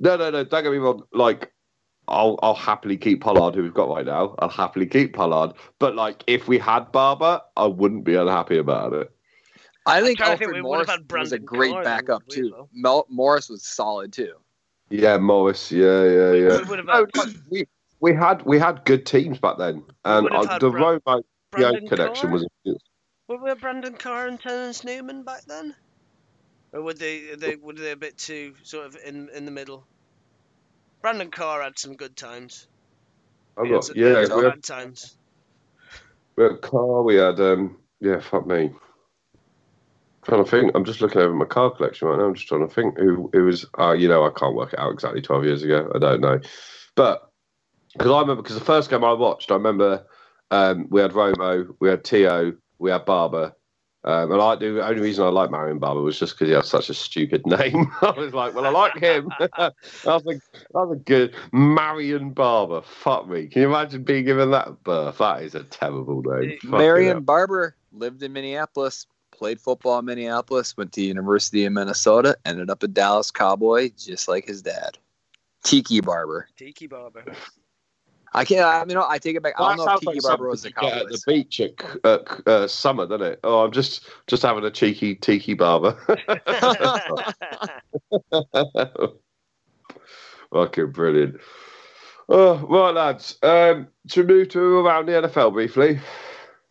[0.00, 1.02] No, no, no, don't get me wrong.
[1.12, 1.52] Like,
[2.08, 4.34] I'll, I'll happily keep Pollard, who we've got right now.
[4.38, 5.54] I'll happily keep Pollard.
[5.78, 9.10] But, like, if we had Barber, I wouldn't be unhappy about it.
[9.86, 12.50] I think trying to think, Alfred we would've Morris was a great Carr, backup too.
[12.56, 12.68] will.
[12.72, 14.34] Mel- Morris was solid too.
[14.90, 15.70] Yeah, Morris.
[15.72, 16.58] Yeah, yeah, We- yeah.
[16.58, 17.66] we would No, had- we,
[18.00, 21.22] we had we had good teams back then, and would have uh, the Bra- Romo
[21.50, 22.40] Brandon connection Carr?
[22.64, 22.78] was.
[23.28, 25.74] Were we Brandon Carr and Terrence Newman back then?
[26.72, 29.86] Or would they, they were they a bit too sort of in in the middle?
[31.04, 32.66] Brandon Carr had some good times.
[33.58, 35.18] I've got, yeah, had we had, times.
[36.34, 37.02] we had Carr.
[37.02, 38.70] We had um, yeah, fuck me.
[40.24, 40.72] trying to think.
[40.74, 42.24] I'm just looking over my car collection right now.
[42.24, 43.66] I'm just trying to think who who was.
[43.78, 45.92] Uh, you know, I can't work it out exactly 12 years ago.
[45.94, 46.40] I don't know,
[46.94, 47.30] but
[47.92, 50.06] because I remember because the first game I watched, I remember
[50.52, 53.52] um, we had Romo, we had T.O., we had Barber.
[54.04, 54.74] Um, and I do.
[54.74, 57.46] The only reason I like Marion Barber was just because he had such a stupid
[57.46, 57.90] name.
[58.02, 59.30] I was like, well, I like him.
[59.40, 60.40] that was a
[60.72, 62.82] that was a good Marion Barber.
[62.82, 63.46] Fuck me.
[63.46, 65.18] Can you imagine being given that birth?
[65.18, 66.58] That is a terrible name.
[66.64, 67.22] Marion.
[67.22, 72.82] Barber lived in Minneapolis, played football in Minneapolis, went to University of Minnesota, ended up
[72.82, 74.98] a Dallas Cowboy, just like his dad.
[75.62, 76.46] Tiki Barber.
[76.58, 77.24] Tiki Barber.
[78.34, 78.66] I can't.
[78.66, 79.54] I mean, I take it back.
[79.56, 81.74] I That don't know if Tiki like Barber was a something at the beach at,
[82.04, 83.38] at uh, summer, doesn't it?
[83.44, 85.94] Oh, I'm just just having a cheeky tiki barber.
[90.52, 91.40] Fucking brilliant.
[92.28, 93.38] Oh, right, lads.
[93.42, 96.00] Um, to move to around the NFL briefly.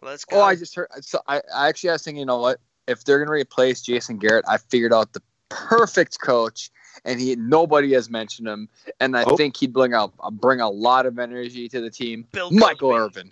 [0.02, 0.40] Let's go.
[0.40, 0.90] Oh, I just heard.
[1.02, 2.60] So I, I actually I was thinking, you know what?
[2.88, 6.70] If they're gonna replace Jason Garrett, I figured out the perfect coach,
[7.06, 9.36] and he nobody has mentioned him, and I Oh.
[9.38, 12.28] think he'd bring out bring a lot of energy to the team.
[12.32, 13.20] Bill Michael Cosby.
[13.22, 13.32] Irvin.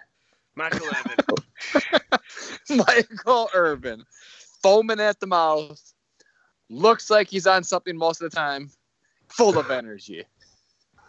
[0.55, 0.87] Michael
[1.69, 2.05] Irvin.
[2.87, 4.03] Michael Irvin,
[4.61, 5.81] foaming at the mouth,
[6.69, 8.69] looks like he's on something most of the time,
[9.29, 10.25] full of energy.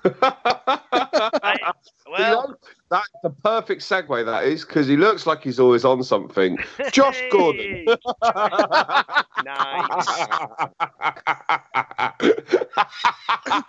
[0.05, 1.73] I-
[2.11, 2.57] well, know,
[2.93, 6.59] that's the perfect segue, that is, because he looks like he's always on something.
[6.93, 7.87] Josh Gordon.
[9.45, 10.09] nice.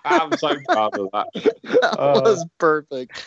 [0.05, 1.27] I'm so proud of that.
[1.63, 2.21] That Uh.
[2.23, 3.25] was perfect.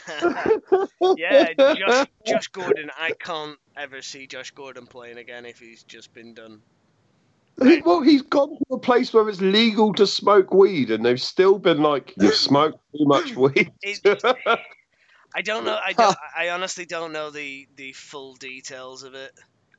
[1.17, 2.91] yeah, Josh, Josh Gordon.
[2.99, 6.61] I can't ever see Josh Gordon playing again if he's just been done.
[7.63, 11.21] He- well, he's gone to a place where it's legal to smoke weed, and they've
[11.21, 14.23] still been like, "You smoke too much weed." It,
[15.35, 15.79] I don't know.
[15.85, 16.17] I don't.
[16.37, 19.33] I honestly don't know the the full details of it.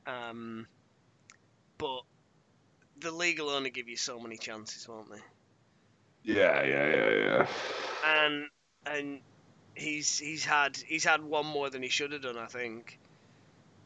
[0.06, 0.66] Um,
[1.78, 2.02] but
[3.00, 5.20] the league will only give you so many chances, won't they?
[6.24, 7.46] yeah, yeah, yeah, yeah.
[8.04, 8.46] And
[8.86, 9.20] and
[9.74, 12.36] he's he's had he's had one more than he should have done.
[12.36, 12.98] I think.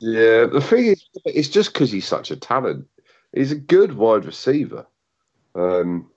[0.01, 2.89] Yeah, the thing is, it's just because he's such a talent.
[3.33, 4.85] He's a good wide receiver.
[5.55, 6.11] Um,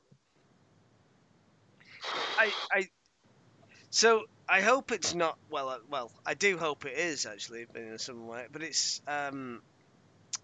[2.38, 2.90] I, I
[3.92, 7.98] so I hope it's not well uh, well I do hope it is actually in
[7.98, 9.62] some way but it's um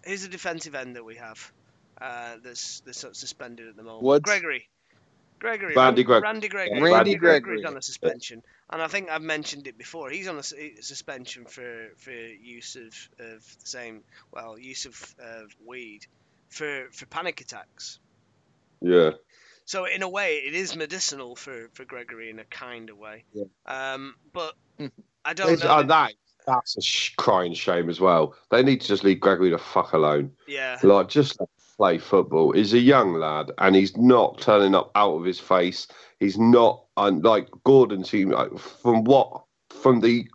[0.04, 1.52] here's a defensive end that we have
[2.00, 4.02] uh that's that's sort of suspended at the moment.
[4.02, 4.24] Woods?
[4.24, 4.68] Gregory.
[5.38, 5.74] Gregory.
[5.74, 6.80] Randy Greg- Randy Gregory.
[6.80, 7.64] Randy Randy Gregory.
[7.64, 8.42] On a suspension.
[8.70, 10.08] And I think I've mentioned it before.
[10.08, 15.14] He's on a s- suspension for for use of of the same well use of
[15.18, 16.06] of weed
[16.48, 17.98] for for panic attacks.
[18.80, 19.10] Yeah,
[19.64, 23.24] so in a way, it is medicinal for, for Gregory in a kind of way.
[23.32, 23.44] Yeah.
[23.66, 24.54] Um, but.
[25.24, 25.70] I don't It's- know.
[25.70, 26.12] uh, that- that
[26.44, 28.34] that's a sh- crying shame as well.
[28.50, 30.32] They need to just leave Gregory the fuck alone.
[30.48, 31.38] yeah, Like, just
[31.76, 32.50] play football.
[32.50, 35.86] He's a young lad, and he's not turning up out of his face.
[36.18, 38.02] He's not un- like Gordon.
[38.02, 40.26] Seemed like from what from the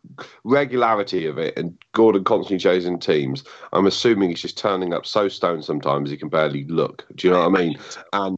[0.46, 3.44] regularity of it, and Gordon constantly chasing teams.
[3.74, 7.06] I'm assuming he's just turning up so stoned sometimes he can barely look.
[7.16, 7.78] Do you know what I mean?
[8.13, 8.37] And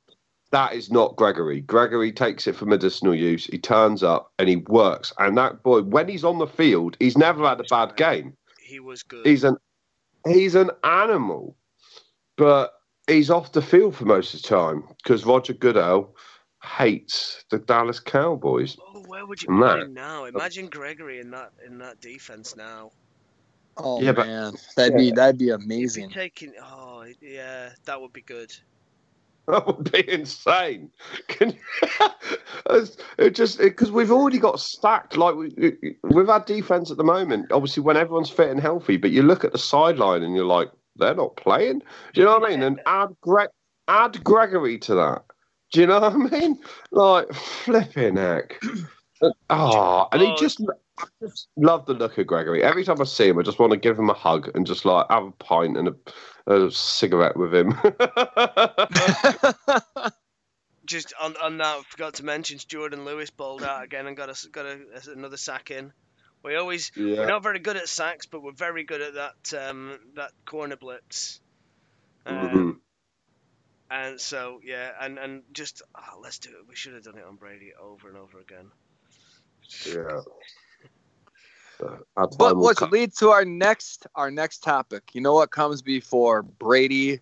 [0.52, 1.62] that is not Gregory.
[1.62, 3.46] Gregory takes it for medicinal use.
[3.46, 5.14] He turns up and he works.
[5.20, 8.36] And that boy, when he's on the field, he's never had a bad game.
[8.62, 9.26] He was good.
[9.26, 9.58] He's an
[10.28, 11.56] he's an animal,
[12.36, 12.74] but
[13.08, 16.16] he's off the field for most of the time because Roger Goodell
[16.64, 18.76] hates the Dallas Cowboys.
[18.94, 20.26] oh, where would you and put him now?
[20.26, 22.92] Imagine Gregory in that in that defense now.
[23.78, 26.08] Oh Yeah, but- man, that'd be that'd be amazing.
[26.10, 26.54] be taking.
[26.62, 28.54] Oh, yeah, that would be good.
[29.50, 30.92] That would be insane.
[31.28, 31.58] Can
[32.70, 37.04] It's- it just because we've already got stacked like we, with our defense at the
[37.04, 37.52] moment.
[37.52, 40.70] Obviously, when everyone's fit and healthy, but you look at the sideline and you're like,
[40.98, 41.80] they're not playing.
[42.14, 42.62] Do you know what I mean?
[42.62, 43.50] And add Greg,
[43.88, 45.24] add Gregory to that.
[45.72, 46.60] Do you know what I mean?
[46.92, 48.62] Like flipping heck.
[49.50, 50.62] Oh, and he oh, just,
[51.00, 52.64] I just love the look of Gregory.
[52.64, 54.86] Every time I see him, I just want to give him a hug and just
[54.86, 55.96] like have a pint and a,
[56.54, 57.78] a cigarette with him.
[60.86, 64.30] Just on, on that, I forgot to mention Jourdan Lewis bowled out again and got
[64.30, 64.80] a, got a,
[65.12, 65.94] another sack in.
[66.44, 67.26] We always we're yeah.
[67.26, 71.42] not very good at sacks, but we're very good at that um, that corner blitz.
[72.26, 72.76] Um, Mhm.
[73.92, 76.68] And so yeah, and and just oh, let's do it.
[76.68, 78.72] We should have done it on Brady over and over again.
[79.86, 80.22] Yeah.
[81.82, 82.90] Uh, But will which come.
[82.92, 85.04] leads to our next our next topic.
[85.14, 87.20] You know what comes before Brady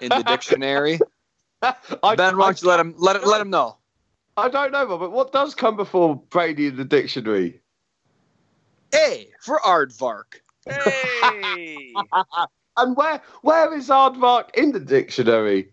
[0.00, 1.00] in the dictionary?
[1.62, 3.78] I, ben, why don't you let him let let him know?
[4.36, 7.60] I don't know, but what does come before Brady in the dictionary?
[8.94, 10.40] A for aardvark.
[10.66, 11.94] Hey,
[12.76, 15.72] And where where is aardvark in the dictionary?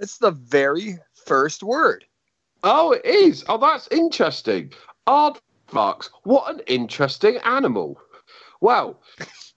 [0.00, 2.04] It's the very first word.
[2.64, 3.44] Oh, it is.
[3.48, 4.72] Oh, that's interesting.
[5.74, 6.10] Aardvarks.
[6.22, 8.00] What an interesting animal.
[8.60, 9.00] Well,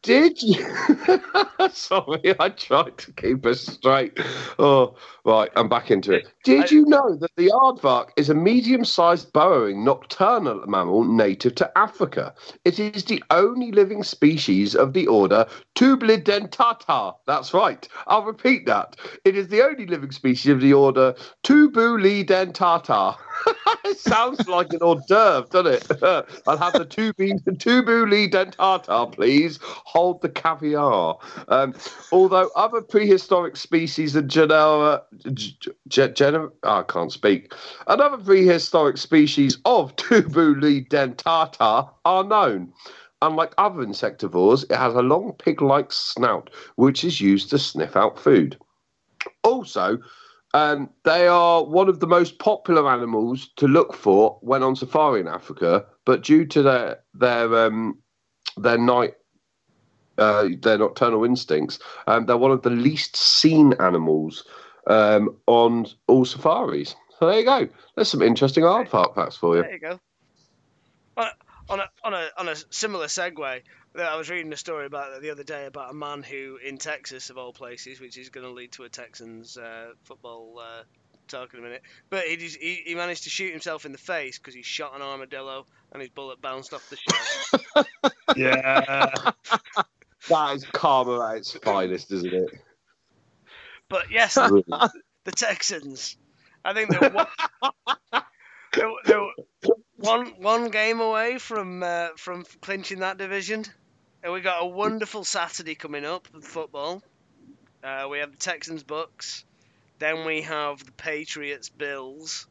[0.08, 0.56] did you?
[1.74, 4.18] Sorry, I tried to keep us straight.
[4.58, 6.30] Oh, right, I'm back into it.
[6.46, 12.34] Did you know that the aardvark is a medium-sized burrowing nocturnal mammal native to Africa?
[12.64, 17.14] It is the only living species of the order Tubulidentata.
[17.26, 17.86] That's right.
[18.08, 18.96] I'll repeat that.
[19.26, 23.18] It is the only living species of the order Tubulidentata.
[23.86, 26.02] it sounds like an hors d'oeuvre, doesn't it?
[26.48, 29.60] I'll have the tubu, tubu dentata, please.
[29.98, 31.18] Hold the caviar.
[31.48, 31.74] Um,
[32.12, 35.02] although other prehistoric species and genera,
[35.34, 37.52] g- g- gener- oh, I can't speak.
[37.88, 42.72] Another prehistoric species of tubu dentata are known.
[43.24, 48.20] Unlike other insectivores, it has a long pig-like snout, which is used to sniff out
[48.20, 48.56] food.
[49.44, 49.98] Also,
[50.54, 55.22] um, they are one of the most popular animals to look for when on safari
[55.22, 57.98] in Africa, but due to their their um,
[58.58, 59.16] their night
[60.18, 64.44] uh, their nocturnal instincts, um, they're one of the least seen animals
[64.88, 66.96] um, on all safaris.
[67.20, 67.68] So there you go.
[67.96, 69.64] There's some interesting aardvark facts for you.
[69.64, 70.00] There you go.
[71.18, 71.32] On a,
[71.70, 73.62] on a on a on a similar segue,
[74.00, 77.30] I was reading a story about the other day about a man who in Texas
[77.30, 80.84] of all places, which is going to lead to a Texans uh, football uh,
[81.28, 81.82] talk in a minute.
[82.10, 84.96] But he, just, he he managed to shoot himself in the face because he shot
[84.96, 87.86] an armadillo and his bullet bounced off the shell.
[88.36, 89.32] Yeah.
[90.30, 92.50] That is karma at its finest, isn't it?
[93.90, 94.92] but yes, the
[95.36, 96.18] Texans.
[96.64, 97.28] I think they're one,
[98.74, 103.64] they're, they're one, one game away from uh, from clinching that division.
[104.24, 107.02] And we got a wonderful Saturday coming up with football.
[107.84, 109.46] Uh, we have the Texans Bucks,
[110.00, 112.48] then we have the Patriots Bills,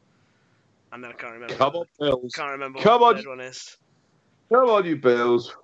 [0.91, 1.55] and then I can't remember.
[1.55, 2.31] Come on, Bills.
[2.33, 3.77] Can't remember Come what on, one is.
[4.49, 5.55] Come on, you Bills.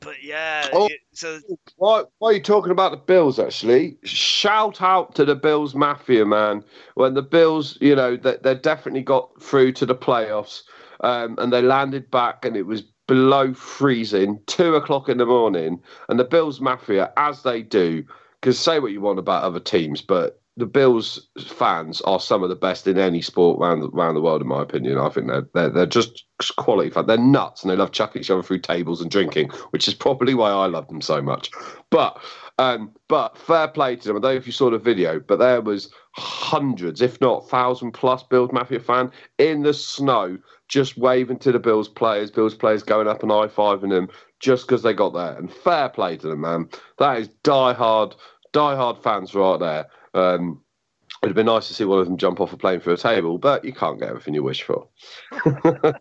[0.00, 0.86] But yeah, Oh.
[0.86, 1.40] it- so
[1.76, 3.98] Why, why are you talking about the Bills, actually?
[4.04, 6.62] Shout out to the Bills Mafia, man.
[6.94, 10.62] When the Bills, you know, they, they definitely got through to the playoffs
[11.00, 15.80] um, and they landed back and it was below freezing, two o'clock in the morning.
[16.08, 18.04] And the Bills Mafia, as they do,
[18.40, 22.48] because say what you want about other teams, but the Bills fans are some of
[22.48, 24.98] the best in any sport around the, around the world, in my opinion.
[24.98, 26.24] I think they're, they're, they're just
[26.56, 27.06] quality fans.
[27.06, 30.34] They're nuts and they love chucking each other through tables and drinking, which is probably
[30.34, 31.50] why I love them so much.
[31.90, 32.20] But
[32.58, 34.16] um, but fair play to them.
[34.16, 37.92] I don't know if you saw the video, but there was hundreds, if not thousand
[37.92, 42.32] plus Bills Mafia fan in the snow, just waving to the Bills players.
[42.32, 44.08] Bills players going up and high fiving them
[44.40, 45.34] just because they got there.
[45.34, 46.68] And fair play to them, man.
[46.98, 48.16] That is die hard,
[48.52, 49.86] die hard fans right there.
[50.18, 50.62] Um,
[51.22, 53.38] it'd be nice to see one of them jump off a plane for a table,
[53.38, 54.88] but you can't get everything you wish for.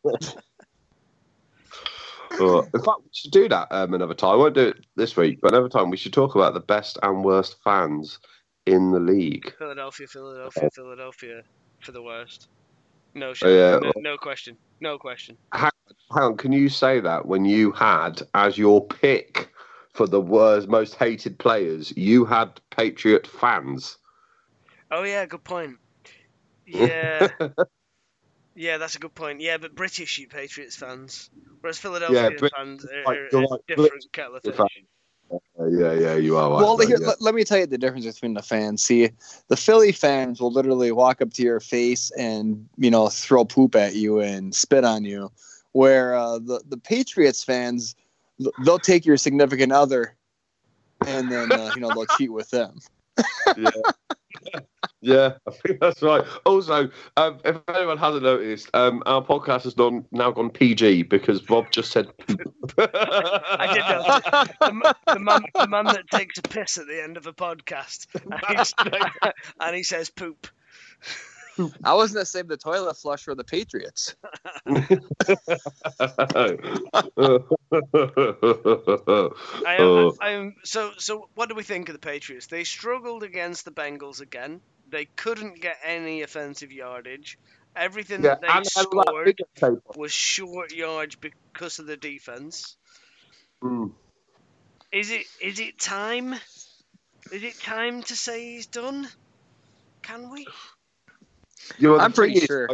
[2.40, 4.34] Uh, in fact, we should do that um, another time.
[4.34, 7.00] I won't do it this week, but another time we should talk about the best
[7.02, 8.20] and worst fans
[8.68, 9.56] in the league.
[9.58, 11.42] Philadelphia, Philadelphia, Philadelphia
[11.80, 12.50] for the worst.
[13.16, 13.80] No, Oh, yeah.
[13.80, 15.36] no, no question, no question.
[15.54, 15.72] Hang
[16.12, 19.50] on, can you say that when you had as your pick
[19.94, 23.98] for the worst, most hated players, you had Patriot fans?
[24.92, 25.78] Oh yeah, good point.
[26.70, 27.30] Yeah,
[28.54, 29.40] yeah, that's a good point.
[29.40, 31.30] Yeah, but British you Patriots fans,
[31.62, 34.60] whereas Philadelphia Brit- fans are, like- are you're like different British kettle of fish.
[35.32, 36.50] Uh, yeah, yeah, you are.
[36.52, 37.08] Right, well, though, here, yeah.
[37.08, 38.84] let, let me tell you the difference between the fans.
[38.84, 39.12] See,
[39.48, 43.76] the Philly fans will literally walk up to your face and you know throw poop
[43.76, 45.32] at you and spit on you,
[45.72, 47.96] where uh, the the Patriots fans
[48.66, 50.18] they'll take your significant other
[51.06, 52.78] and then uh, you know they'll cheat with them.
[53.58, 53.70] yeah.
[55.08, 56.24] Yeah, I think that's right.
[56.46, 61.50] Also, um, if anyone hasn't noticed, um, our podcast has gone, now gone PG because
[61.50, 62.08] Rob just said.
[62.78, 64.54] I did notice.
[64.60, 67.34] The, m- the, man, the man that takes a piss at the end of a
[67.34, 68.08] podcast,
[68.50, 68.74] and, he's-
[69.62, 70.48] and he says poop.
[71.84, 74.16] I was gonna save the toilet flush for the Patriots.
[74.68, 74.98] I
[79.80, 80.16] am, Oh.
[80.22, 82.48] I am, so, so what do we think of the Patriots?
[82.48, 84.62] They struggled against the Bengals again.
[84.90, 87.38] They couldn't get any offensive yardage.
[87.76, 91.16] Everything yeah, that they and they had a lot of scored bigger was short yards
[91.16, 92.78] because of the defense.
[93.62, 93.92] Mm.
[94.92, 96.34] Is it is it time?
[97.32, 99.08] Is it time to say he's done?
[100.02, 100.48] Can we?
[101.78, 102.70] You know, I'm pretty thing is, sure.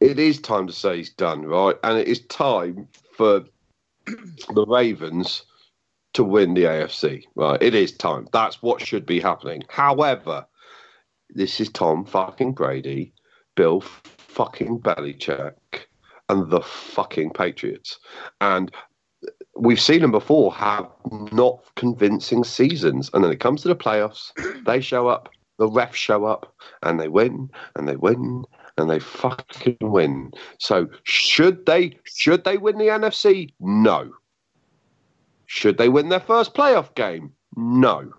[0.00, 1.76] It is time to say he's done, right?
[1.82, 3.44] And it is time for
[4.06, 5.44] the Ravens
[6.14, 7.24] to win the AFC.
[7.34, 8.28] Right, it is time.
[8.32, 9.62] That's what should be happening.
[9.68, 10.46] However,
[11.34, 13.12] this is Tom fucking Brady,
[13.56, 15.54] Bill fucking Belichick,
[16.28, 17.98] and the fucking Patriots.
[18.40, 18.70] And
[19.56, 20.88] we've seen them before have
[21.32, 23.10] not convincing seasons.
[23.12, 24.32] And then it comes to the playoffs,
[24.64, 25.28] they show up,
[25.58, 28.44] the refs show up, and they win, and they win,
[28.78, 30.32] and they fucking win.
[30.58, 33.52] So should they should they win the NFC?
[33.60, 34.10] No.
[35.46, 37.32] Should they win their first playoff game?
[37.56, 38.12] No.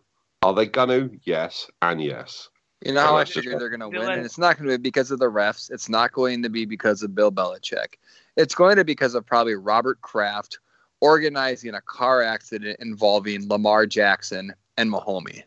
[0.44, 1.10] Are they gonna?
[1.24, 2.50] Yes, and yes.
[2.86, 4.82] You know how I figure they're going to win, and it's not going to be
[4.82, 5.70] because of the refs.
[5.70, 7.96] It's not going to be because of Bill Belichick.
[8.38, 10.60] It's going to be because of probably Robert Kraft
[11.00, 15.44] organizing a car accident involving Lamar Jackson and Mahomes,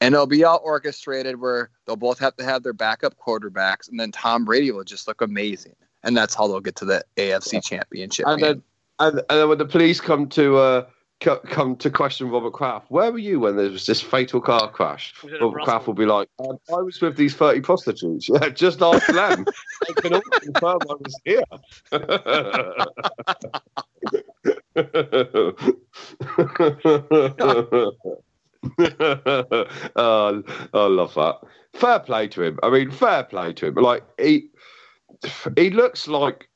[0.00, 4.00] And it'll be all orchestrated where they'll both have to have their backup quarterbacks, and
[4.00, 5.76] then Tom Brady will just look amazing.
[6.02, 8.26] And that's how they'll get to the AFC Championship.
[8.26, 8.62] And then,
[8.98, 10.86] and, and then when the police come to uh,
[11.20, 12.90] come to question Robert Kraft.
[12.90, 15.12] Where were you when there was this fatal car crash?
[15.40, 18.28] Robert Kraft will be like, um, I was with these 30 prostitutes.
[18.28, 19.44] Yeah, just ask them.
[19.88, 21.42] I can all confirm I was here.
[29.96, 30.42] oh,
[30.74, 31.38] I love that.
[31.74, 32.58] Fair play to him.
[32.62, 33.74] I mean, fair play to him.
[33.74, 34.48] Like, he
[35.56, 36.48] he looks like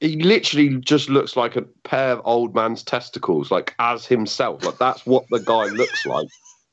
[0.00, 4.64] he literally just looks like a pair of old man's testicles, like as himself.
[4.64, 6.28] Like that's what the guy looks like.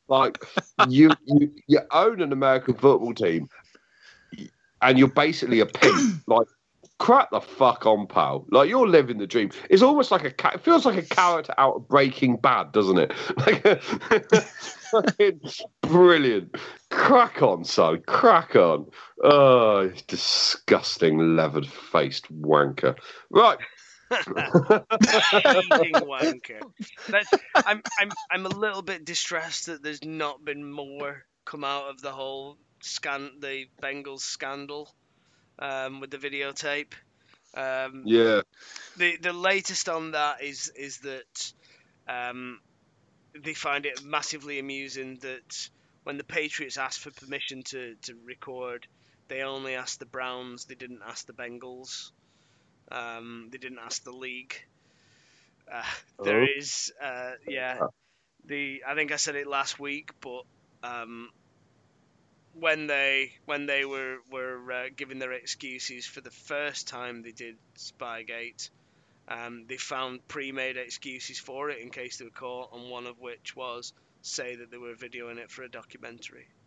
[0.08, 0.44] Like
[0.88, 3.48] you, you, you own an American football team,
[4.82, 6.22] and you're basically a pimp.
[6.28, 6.48] Like
[7.00, 8.46] crack the fuck on, pal.
[8.52, 9.52] Like you're living the dream.
[9.70, 10.54] It's almost like a.
[10.54, 13.14] It feels like a character out of Breaking Bad, doesn't it?
[13.38, 13.64] Like,
[15.82, 16.56] brilliant.
[16.90, 18.02] Crack on, son.
[18.06, 18.88] Crack on.
[19.24, 22.98] Oh, disgusting, leathered-faced wanker.
[23.30, 23.58] Right.
[26.02, 26.62] wanker.
[27.08, 31.90] That's, I'm, I'm, I'm a little bit distressed that there's not been more come out
[31.90, 34.90] of the whole scan, the Bengals scandal
[35.58, 36.94] um, with the videotape.
[37.56, 38.42] Um, yeah.
[38.98, 41.54] The the latest on that is is that
[42.08, 42.60] um,
[43.38, 45.70] they find it massively amusing that
[46.04, 48.88] when the Patriots asked for permission to, to record,
[49.28, 50.66] they only asked the Browns.
[50.66, 52.12] They didn't ask the Bengals.
[52.92, 54.56] Um, they didn't ask the league.
[55.72, 55.84] Uh,
[56.24, 56.48] there oh.
[56.58, 57.80] is, uh, yeah,
[58.46, 60.44] the I think I said it last week, but
[60.82, 61.30] um,
[62.54, 67.32] when they when they were were uh, giving their excuses for the first time they
[67.32, 68.70] did Spygate,
[69.30, 73.20] um, they found pre-made excuses for it in case they were caught, and one of
[73.20, 76.48] which was say that they were videoing it for a documentary.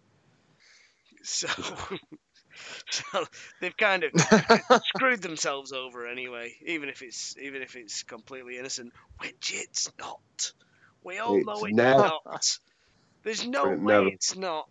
[1.24, 1.46] So,
[2.90, 3.24] so
[3.60, 4.10] they've kind of
[4.96, 10.52] screwed themselves over anyway, even if it's even if it's completely innocent, which it's not.
[11.04, 12.58] We all it's know it's never, not.
[13.22, 14.68] There's no it way never, it's not.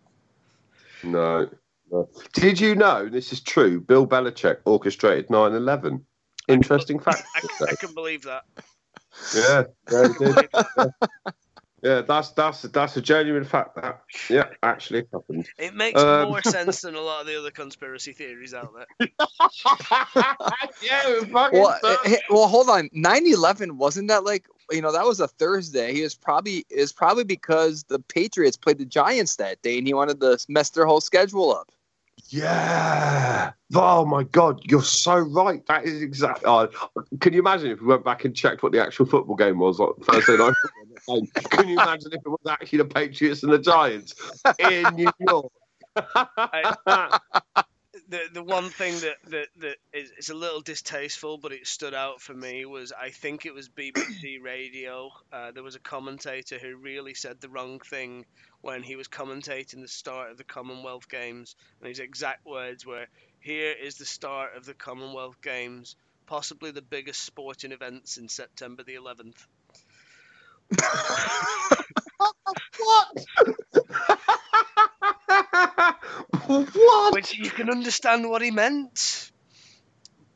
[1.02, 1.48] No,
[1.90, 2.08] no.
[2.34, 3.80] Did you know this is true?
[3.80, 6.04] Bill Belichick orchestrated 9 11.
[6.48, 7.24] Interesting fact.
[7.36, 8.42] I, I, can believe that.
[9.34, 9.64] Yeah,
[10.20, 10.86] yeah,
[11.82, 13.76] yeah, that's that's that's a genuine fact.
[13.76, 15.48] That yeah, actually happened.
[15.58, 19.08] It makes um, more sense than a lot of the other conspiracy theories out there.
[20.82, 22.88] yeah, well, hey, well, hold on.
[22.90, 25.92] 9/11 wasn't that like you know that was a Thursday.
[25.92, 29.92] He was probably is probably because the Patriots played the Giants that day, and he
[29.92, 31.70] wanted to mess their whole schedule up.
[32.32, 33.52] Yeah.
[33.74, 35.64] Oh my God, you're so right.
[35.66, 36.68] That is exactly.
[37.20, 39.78] Can you imagine if we went back and checked what the actual football game was
[39.78, 40.54] on Thursday night?
[41.50, 44.14] can you imagine if it was actually the Patriots and the Giants
[44.58, 45.52] in New York?
[48.12, 51.66] I, the the one thing that that that is, is a little distasteful, but it
[51.66, 55.10] stood out for me was I think it was BBC Radio.
[55.32, 58.26] Uh, there was a commentator who really said the wrong thing
[58.60, 63.06] when he was commentating the start of the Commonwealth Games, and his exact words were,
[63.40, 65.96] "Here is the start of the Commonwealth Games,
[66.26, 69.46] possibly the biggest sporting events in September the 11th."
[72.78, 73.26] what?
[76.46, 77.14] what?
[77.14, 79.30] Which you can understand what he meant,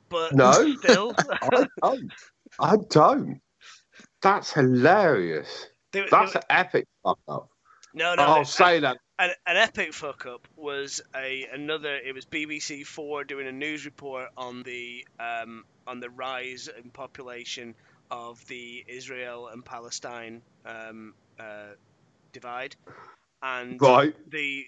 [0.08, 2.12] but no, still, I don't.
[2.58, 3.40] I don't.
[4.22, 5.66] That's hilarious.
[5.92, 7.48] There, That's there, an epic fuck up.
[7.94, 8.22] No, no.
[8.22, 8.98] I'll say that.
[9.18, 11.96] An, an, epic fuck up was a another.
[11.96, 16.90] It was BBC Four doing a news report on the um, on the rise in
[16.90, 17.74] population
[18.10, 21.74] of the Israel and Palestine um, uh,
[22.32, 22.76] divide,
[23.42, 24.14] and right.
[24.30, 24.66] the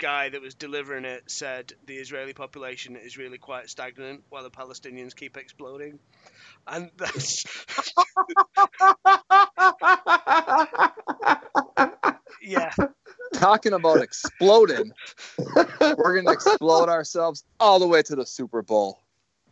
[0.00, 4.50] guy that was delivering it said the Israeli population is really quite stagnant while the
[4.50, 6.00] Palestinians keep exploding.
[6.66, 7.44] And that's
[12.42, 12.72] yeah.
[13.34, 14.90] Talking about exploding,
[15.38, 18.98] we're gonna explode ourselves all the way to the Super Bowl.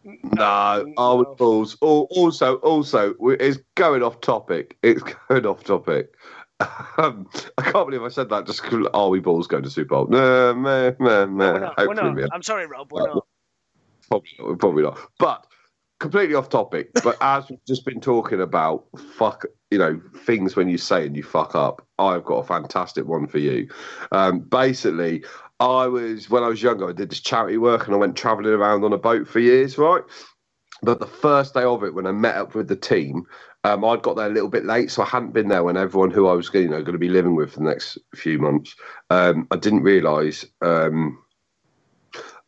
[0.05, 1.35] No, no.
[1.37, 1.77] balls.
[1.83, 4.77] Al- Also, also, it's going off topic.
[4.83, 6.15] It's going off topic.
[6.61, 8.47] Um, I can't believe I said that.
[8.47, 10.07] Just 'cause are we balls going to Super Bowl?
[10.09, 11.53] No, meh, meh, meh.
[11.53, 12.31] We're not, we're Hopefully we not.
[12.33, 12.93] I'm sorry, Rob.
[12.93, 13.27] We're not.
[14.09, 14.59] Probably not.
[14.59, 14.99] Probably not.
[15.19, 15.47] But
[16.01, 16.91] completely off topic.
[17.05, 18.87] But as we've just been talking about,
[19.17, 21.87] fuck, you know, things when you say and you fuck up.
[21.99, 23.69] I've got a fantastic one for you.
[24.11, 25.25] Um, basically,
[25.61, 28.53] I was when I was younger, I did this charity work and I went travelling
[28.53, 30.03] around on a boat for years, right?
[30.83, 33.25] But the first day of it, when I met up with the team,
[33.65, 36.11] um, I'd got there a little bit late, so I hadn't been there when everyone
[36.11, 38.75] who I was, you know, going to be living with for the next few months.
[39.11, 40.45] Um, I didn't realise.
[40.63, 41.23] Um,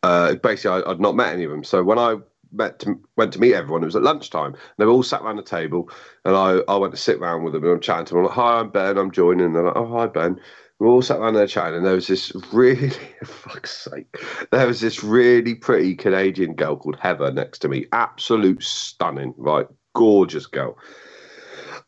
[0.03, 1.63] uh, basically, I, I'd not met any of them.
[1.63, 2.15] So when I
[2.51, 4.55] met to, went to meet everyone, it was at lunchtime.
[4.77, 5.89] They were all sat around the table,
[6.25, 8.21] and I, I went to sit round with them and I'm chatting to them.
[8.21, 8.97] I'm like, "Hi, I'm Ben.
[8.97, 10.39] I'm joining." And they're like, "Oh, hi, Ben."
[10.79, 12.89] We all sat around there chatting, and there was this really,
[13.23, 14.17] fuck's sake,
[14.49, 17.85] there was this really pretty Canadian girl called Heather next to me.
[17.91, 19.67] Absolute stunning, right?
[19.93, 20.77] Gorgeous girl.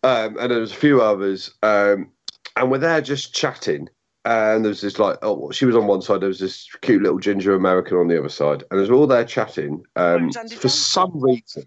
[0.03, 2.11] Um, and there was a few others, um,
[2.55, 3.89] and we're there just chatting.
[4.25, 6.21] And there was this like, oh, she was on one side.
[6.21, 9.07] There was this cute little ginger American on the other side, and as we're all
[9.07, 10.69] there chatting, um, for Johnson?
[10.69, 11.63] some reason,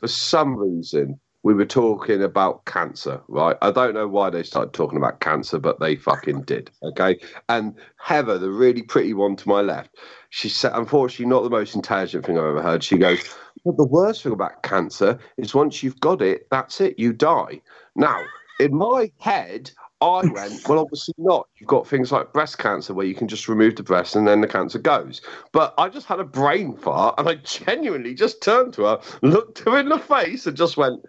[0.00, 3.56] for some reason, we were talking about cancer, right?
[3.62, 6.70] I don't know why they started talking about cancer, but they fucking did.
[6.82, 7.18] Okay.
[7.48, 9.96] And Heather, the really pretty one to my left,
[10.30, 12.82] she said, unfortunately, not the most intelligent thing I've ever heard.
[12.82, 13.20] She goes,
[13.68, 17.60] But the worst thing about cancer is once you've got it, that's it, you die.
[17.94, 18.18] Now,
[18.58, 21.48] in my head, I went, well, obviously not.
[21.58, 24.40] You've got things like breast cancer where you can just remove the breast and then
[24.40, 25.20] the cancer goes.
[25.52, 29.58] But I just had a brain fart and I genuinely just turned to her, looked
[29.58, 31.04] her in the face, and just went,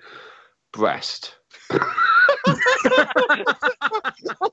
[0.74, 1.36] breast.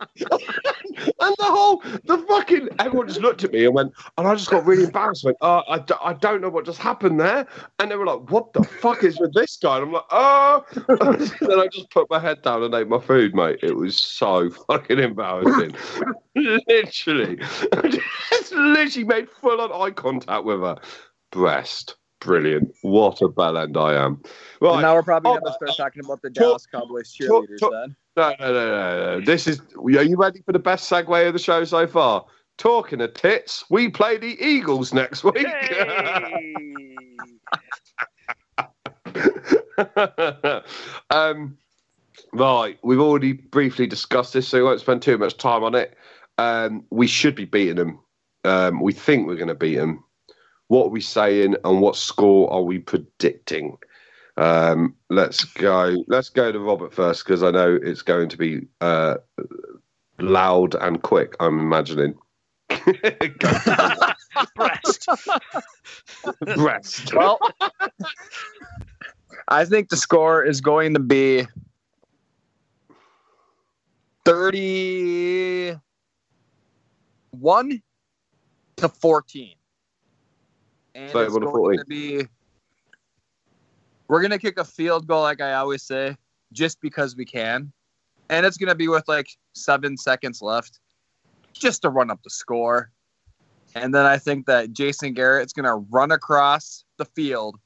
[1.21, 4.51] and the whole, the fucking, everyone just looked at me and went, and I just
[4.51, 5.25] got really embarrassed.
[5.25, 7.47] Went, oh, I, d- I don't know what just happened there.
[7.79, 9.79] And they were like, what the fuck is with this guy?
[9.79, 10.65] And I'm like, oh.
[11.41, 13.61] then I just put my head down and ate my food, mate.
[13.63, 15.75] It was so fucking embarrassing.
[16.35, 17.37] literally.
[18.31, 20.77] just literally made full on eye contact with her.
[21.31, 21.97] Breast.
[22.21, 22.75] Brilliant.
[22.83, 24.15] What a bell end I am.
[24.15, 24.27] And
[24.61, 24.83] Right.
[24.83, 27.97] now we're probably Oh, gonna start talking about the Dallas Cowboys cheerleaders then.
[28.17, 29.25] No, no, no, no, no.
[29.25, 29.61] This is.
[29.77, 32.25] Are you ready for the best segue of the show so far?
[32.57, 35.47] Talking of tits, we play the Eagles next week.
[41.11, 41.57] Um,
[42.33, 45.97] right, we've already briefly discussed this, so we won't spend too much time on it.
[46.39, 48.01] Um, we should be beating them.
[48.45, 50.05] Um, we think we're going to beat them.
[50.69, 53.79] What are we saying, and what score are we predicting?
[54.37, 56.05] Um, let's go.
[56.09, 59.17] Let's go to Robert first because I know it's going to be uh,
[60.19, 61.35] loud and quick.
[61.41, 62.15] I'm imagining.
[64.57, 65.09] Breast.
[66.57, 67.15] Breast.
[67.15, 67.39] Well,
[69.49, 71.47] I think the score is going to be
[74.25, 75.81] 31
[78.77, 79.55] to 14.
[80.97, 81.79] And it's going 14.
[81.79, 82.27] to be
[84.09, 86.17] we're going to kick a field goal like I always say
[86.53, 87.73] just because we can.
[88.31, 90.81] And it's going to be with like 7 seconds left
[91.53, 92.91] just to run up the score.
[93.75, 97.57] And then I think that Jason Garrett's going to run across the field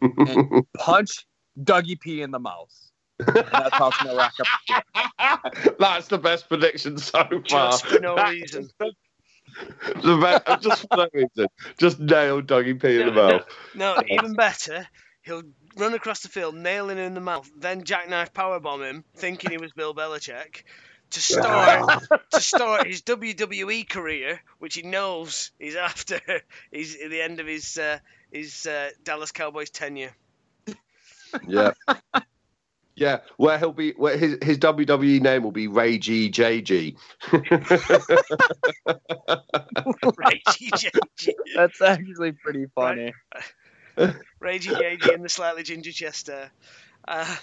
[0.00, 1.26] and punch
[1.62, 2.74] Dougie P in the mouth.
[3.20, 5.76] And that's how it's going to rack up the.
[5.78, 7.40] That's the best prediction so far.
[7.44, 8.68] Just for no That reason.
[8.78, 8.92] The,
[10.02, 11.46] the just for no reason.
[11.78, 13.32] Just nail Dougie P in the No, no.
[13.32, 13.46] mouth.
[13.74, 14.86] No, even better.
[15.22, 15.42] He'll
[15.76, 19.58] run across the field, nail him in the mouth, then jackknife powerbomb him, thinking he
[19.58, 20.64] was Bill Belichick,
[21.10, 26.20] to start to start his WWE career, which he knows is after
[26.70, 27.98] he's at the end of his uh,
[28.30, 30.14] his uh, Dallas Cowboys tenure.
[31.48, 31.72] Yeah.
[32.96, 36.96] Yeah, where he'll be, where his his WWE name will be Ragey JG.
[40.06, 43.12] Ragey JG, That's actually pretty funny.
[43.98, 46.50] Ragey JG, and the slightly ginger Chester.
[47.06, 47.36] Uh,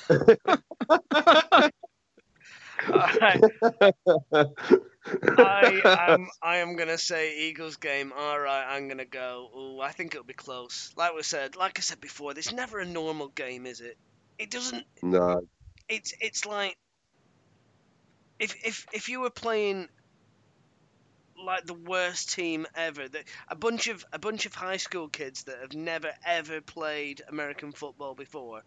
[2.90, 3.42] alright,
[5.38, 8.14] I am I am gonna say Eagles game.
[8.18, 9.50] All right, I'm gonna go.
[9.56, 10.94] Ooh, I think it'll be close.
[10.96, 13.98] Like we said, like I said before, there's never a normal game, is it?
[14.42, 14.86] It doesn't.
[15.04, 15.42] no,
[15.90, 16.78] It's it's like
[18.40, 19.88] if if if you were playing
[21.46, 23.08] like the worst team ever.
[23.10, 27.22] The, a bunch of a bunch of high school kids that have never ever played
[27.30, 28.64] American football before,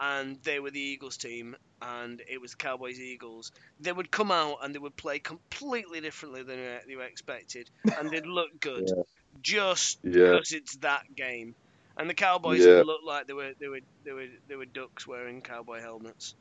[0.00, 3.52] and they were the Eagles team, and it was Cowboys Eagles.
[3.80, 8.10] They would come out and they would play completely differently than uh, you expected, and
[8.10, 9.02] they'd look good, Yeah.
[9.42, 10.38] just Yeah.
[10.38, 11.54] because it's that game.
[11.96, 12.68] And the Cowboys Yeah.
[12.68, 16.34] would look like they were they were they were they were ducks wearing cowboy helmets.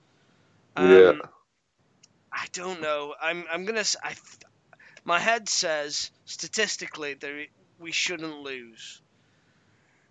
[0.77, 1.11] Yeah.
[1.11, 1.21] Um,
[2.31, 3.13] I don't know.
[3.21, 3.83] I'm I'm gonna.
[4.03, 4.15] I,
[5.03, 7.47] my head says statistically that
[7.79, 9.01] we shouldn't lose.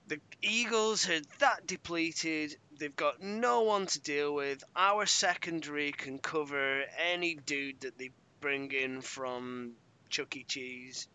[0.09, 2.57] The Eagles are that depleted.
[2.79, 4.63] They've got no one to deal with.
[4.75, 8.11] Our secondary can cover any dude that they
[8.41, 9.75] bring in from
[10.09, 10.45] Chuck E.
[10.45, 11.09] Cheese.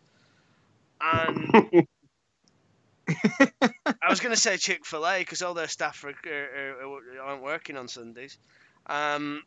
[1.00, 1.54] And
[4.06, 7.20] I was going to say Chick Fil A because all their staff are, are, are,
[7.22, 8.38] aren't working on Sundays.
[8.86, 9.42] Um,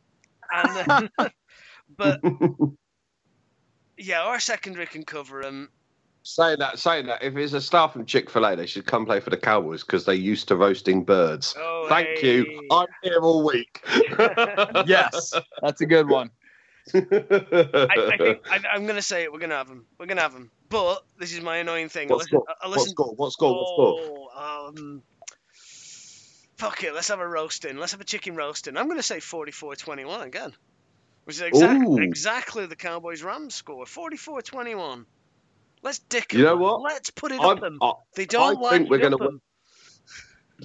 [0.51, 1.09] and
[1.97, 2.19] but
[3.97, 5.69] yeah, our secondary can cover them.
[6.23, 9.05] saying that, saying that, if it's a staff from Chick Fil A, they should come
[9.05, 11.55] play for the Cowboys because they're used to roasting birds.
[11.57, 12.39] Oh, Thank hey.
[12.39, 12.67] you.
[12.69, 13.81] I'm here all week.
[14.85, 16.31] Yes, that's a good one.
[16.93, 19.31] I, I think I, I'm going to say it.
[19.31, 19.85] We're going to have them.
[19.99, 20.49] We're going to have them.
[20.69, 22.09] But this is my annoying thing.
[22.09, 22.45] I What listen, score?
[22.61, 23.15] I What score?
[23.15, 23.53] What score?
[23.53, 23.99] What score?
[23.99, 25.03] Oh, um,
[26.57, 26.93] fuck it.
[26.93, 27.77] Let's have a roasting.
[27.77, 28.77] Let's have a chicken roasting.
[28.77, 30.53] I'm going to say 44-21 again,
[31.25, 31.97] which is exact, Ooh.
[31.97, 33.85] exactly the Cowboys Rams score.
[33.85, 35.05] 44-21.
[35.81, 36.81] Let's dick You know what?
[36.81, 37.77] Let's put it I'm- up them.
[37.81, 39.33] I, They don't I like think we're it gonna up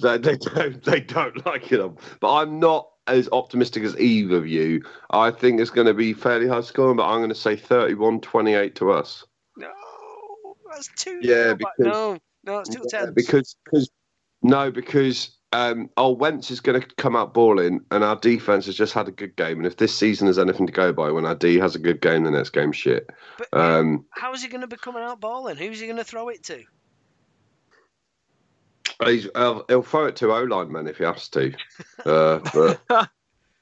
[0.01, 0.83] they, they don't.
[0.83, 4.83] They don't like it, but I'm not as optimistic as either of you.
[5.09, 8.75] I think it's going to be fairly high scoring, but I'm going to say 31-28
[8.75, 9.23] to us.
[9.55, 9.69] No,
[10.69, 11.19] that's too.
[11.21, 13.11] Yeah, because- no, no, it's too Yeah, tense.
[13.15, 13.89] because because
[14.41, 18.75] no, because um, our Wentz is going to come out balling, and our defense has
[18.75, 19.57] just had a good game.
[19.57, 22.01] And if this season has anything to go by, when our D has a good
[22.01, 23.09] game, the next game's shit.
[23.37, 25.55] But Um, how is he going to be coming out balling?
[25.57, 26.63] Who's he going to throw it to?
[29.03, 31.53] he's, he'll, he'll throw it to O line man if he has to.
[32.05, 32.81] Uh, but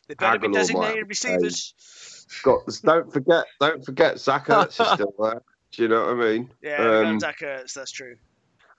[0.09, 1.73] They better be Agholor might designated receivers.
[2.43, 5.41] got, don't forget, don't forget, Zach Ertz is still there.
[5.71, 6.51] Do you know what I mean?
[6.61, 7.73] Yeah, Um, Zach Ertz.
[7.73, 8.17] That's true.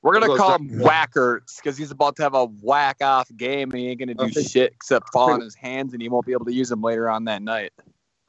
[0.05, 3.81] We're gonna call him Whackerts because he's about to have a whack off game and
[3.81, 6.27] he ain't gonna do think- shit except fall think- on his hands and he won't
[6.27, 7.73] be able to use them later on that night.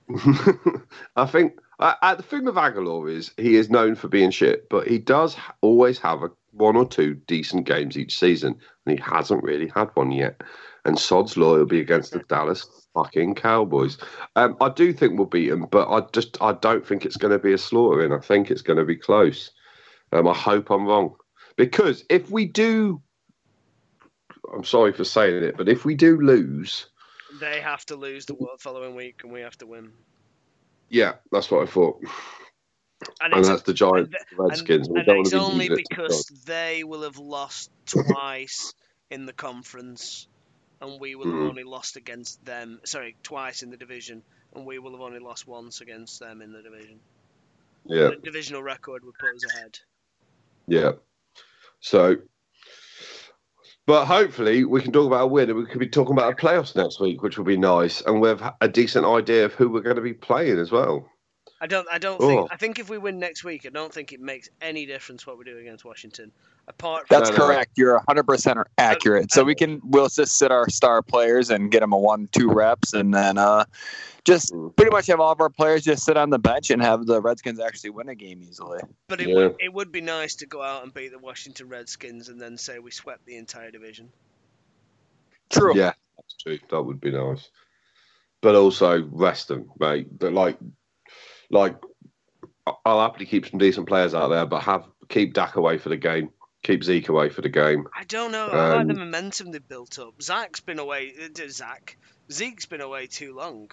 [1.17, 4.69] I think uh, uh, the thing with Agholor is he is known for being shit,
[4.69, 8.55] but he does always have a, one or two decent games each season,
[8.85, 10.41] and he hasn't really had one yet.
[10.85, 13.97] And Sod's Law will be against the Dallas fucking Cowboys.
[14.37, 17.33] Um, I do think we'll beat them, but I just I don't think it's going
[17.33, 18.13] to be a slaughtering.
[18.13, 19.51] I think it's going to be close.
[20.13, 21.15] Um, I hope I'm wrong
[21.57, 23.01] because if we do,
[24.53, 26.87] I'm sorry for saying it, but if we do lose,
[27.39, 29.91] They have to lose the following week, and we have to win.
[30.89, 31.99] yeah, that's what I thought.
[33.21, 34.87] And And that's the giant and- Redskins.
[34.87, 38.73] and, and it's only because they will have lost twice
[39.11, 40.27] in the conference,
[40.81, 41.49] and we will have Mhm.
[41.49, 42.79] only lost against them.
[42.85, 46.53] Sorry, twice in the division, and we will have only lost once against them in
[46.53, 46.99] the division.
[47.85, 49.79] Yeah, The divisional record would put us ahead.
[50.67, 50.93] yeah.
[51.85, 52.15] So,
[53.85, 56.35] but hopefully we can talk about a win, and we could be talking about a
[56.35, 59.81] playoffs next week, which will be nice, and we've a decent idea of who we're
[59.81, 61.07] going to be playing as well.
[61.65, 61.87] I don't.
[61.91, 62.47] I don't think.
[62.51, 65.39] I think if we win next week, I don't think it makes any difference what
[65.39, 66.31] we do against Washington.
[66.67, 67.45] Apart from That's No, no.
[67.47, 67.71] correct.
[67.75, 69.31] You're 100% accurate.
[69.31, 72.51] So we can we'll just sit our star players and get them a one two
[72.51, 73.65] reps and then uh
[74.25, 74.75] just Mm.
[74.75, 77.19] pretty much have all of our players just sit on the bench and have the
[77.19, 78.79] Redskins actually win a game easily.
[79.07, 79.35] But it Yeah.
[79.35, 82.59] would it would be nice to go out and beat the Washington Redskins and then
[82.59, 84.11] say we swept the entire division.
[85.49, 85.75] True.
[85.75, 86.59] Yeah, that's true.
[86.69, 87.49] That would be nice.
[88.41, 90.07] But also rest them, mate.
[90.19, 90.57] But like,
[91.49, 91.75] like
[92.85, 95.97] I'll happily keep some decent players out there, but have keep Dak away for the
[95.97, 96.29] game.
[96.63, 97.85] Keep Zeke away for the game.
[97.95, 98.47] I don't know.
[98.47, 100.19] I like the Um, momentum they've built up.
[100.21, 101.13] Zach's been away.
[101.21, 101.97] uh, Zach
[102.31, 103.69] Zeke's been away too long.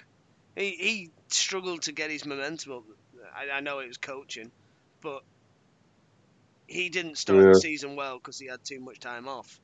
[0.56, 2.82] He he struggled to get his momentum up.
[3.34, 4.50] I, I know it was coaching,
[5.02, 5.22] but
[6.66, 7.48] he didn't start Yeah.
[7.48, 9.58] the season well because he had too much time off.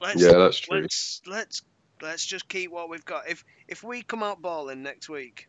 [0.00, 0.82] Let's Yeah, that's true.
[0.82, 1.62] let's let's
[2.02, 3.28] let's just keep what we've got.
[3.30, 5.48] If if we come out balling next week,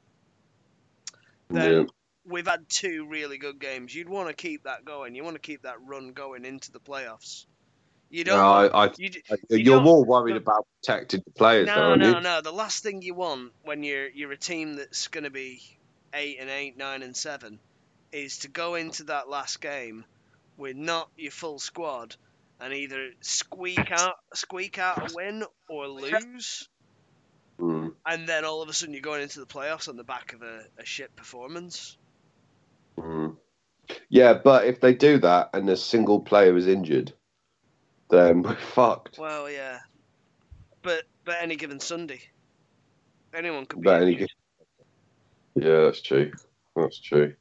[1.50, 1.84] then Yeah.
[2.26, 3.94] we've had two really good games.
[3.94, 5.16] You'd want to keep that going.
[5.16, 7.46] You want to keep that run going into the playoffs.
[8.10, 8.38] You don't.
[8.38, 9.10] No, I, I, you,
[9.50, 12.42] you you're don't- more worried about protecting the players, no, aren't no, no.
[12.42, 15.62] The last thing you want when you're you're a team that's going to be
[16.14, 17.60] eight and eight, nine and seven,
[18.14, 20.06] is to go into that last game
[20.56, 22.16] with not your full squad
[22.62, 26.70] and either squeak out squeak out a win or lose.
[28.08, 30.42] And then all of a sudden you're going into the playoffs on the back of
[30.42, 31.98] a, a shit performance.
[32.98, 33.36] Mm.
[34.10, 37.14] Yeah, but if they do that and a single player is injured,
[38.10, 39.20] then we're fucked.
[39.20, 39.80] Well, yeah,
[40.82, 42.22] but but any given Sunday,
[43.34, 43.86] anyone could be.
[43.86, 44.28] But any-.
[45.56, 46.32] Yeah, that's true.
[46.76, 47.36] That's true.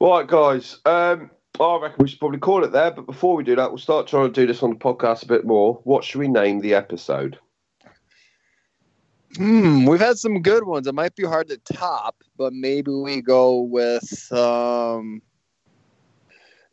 [0.00, 0.78] Right, guys.
[0.84, 2.92] Um, I reckon we should probably call it there.
[2.92, 5.26] But before we do that, we'll start trying to do this on the podcast a
[5.26, 5.80] bit more.
[5.82, 7.38] What should we name the episode?
[9.36, 10.86] Hmm, we've had some good ones.
[10.86, 15.20] It might be hard to top, but maybe we go with um,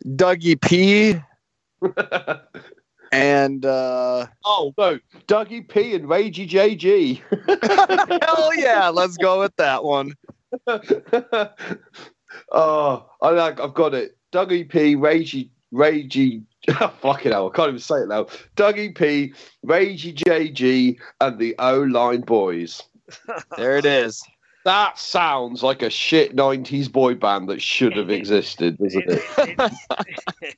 [0.05, 1.19] Dougie P
[3.11, 7.21] and uh, oh no, Dougie P and Ragey JG.
[8.23, 10.13] hell yeah, let's go with that one.
[12.51, 13.59] oh, I like.
[13.59, 14.17] I've got it.
[14.31, 16.43] Dougie P, Ragey, Ragey.
[17.01, 18.25] Fucking hell, I can't even say it now.
[18.55, 19.33] Dougie P,
[19.65, 22.83] Ragey JG, and the O Line Boys.
[23.57, 24.23] There it is.
[24.65, 29.23] That sounds like a shit '90s boy band that should have existed, doesn't it?
[30.41, 30.57] It-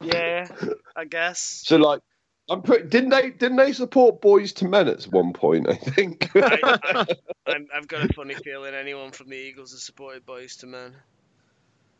[0.00, 0.48] yeah,
[0.96, 1.62] I guess.
[1.64, 2.00] So, like,
[2.48, 2.88] I'm pretty.
[2.88, 3.30] Didn't they?
[3.30, 5.68] Didn't they support Boyz II Men at one point?
[5.68, 6.30] I think.
[6.34, 7.06] I, I,
[7.46, 10.96] I'm, I've got a funny feeling anyone from the Eagles has supported Boyz II Men.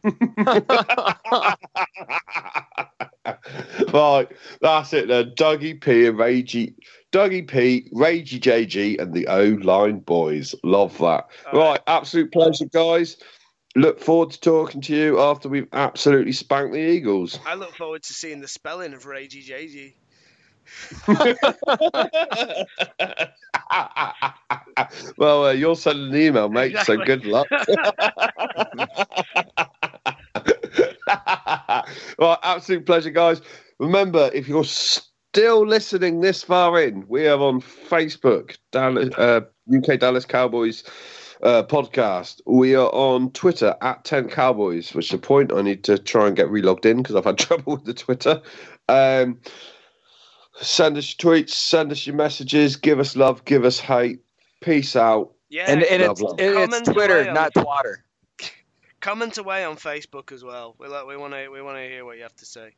[3.93, 4.29] right,
[4.61, 5.33] that's it then.
[5.37, 6.75] Dougie P and Ragey,
[7.13, 10.55] Dougie P, Ragey JG, and the O Line Boys.
[10.63, 11.27] Love that.
[11.53, 13.17] Right, absolute pleasure, guys.
[13.77, 17.39] Look forward to talking to you after we've absolutely spanked the Eagles.
[17.47, 19.95] I look forward to seeing the spelling of Ragey JG.
[25.17, 27.47] well, uh, you're sending an email, mate, so good luck.
[32.19, 33.41] right, absolute pleasure, guys.
[33.79, 39.41] Remember, if you're still listening this far in, we are on Facebook, Dallas, uh,
[39.75, 40.85] UK Dallas Cowboys
[41.43, 42.41] uh, podcast.
[42.47, 46.27] We are on Twitter at 10 Cowboys, which is a point I need to try
[46.27, 48.43] and get relogged in because I've had trouble with the Twitter.
[48.89, 49.41] Um,
[50.61, 54.21] send us your tweets, send us your messages, give us love, give us hate.
[54.61, 55.33] Peace out.
[55.49, 56.47] Yeah, And, and it's, Blah, blah.
[56.47, 57.97] it's Twitter, not Twatter.
[59.01, 60.77] Comment away on Facebook as well.
[60.79, 62.75] We like, we want to we want to hear what you have to say.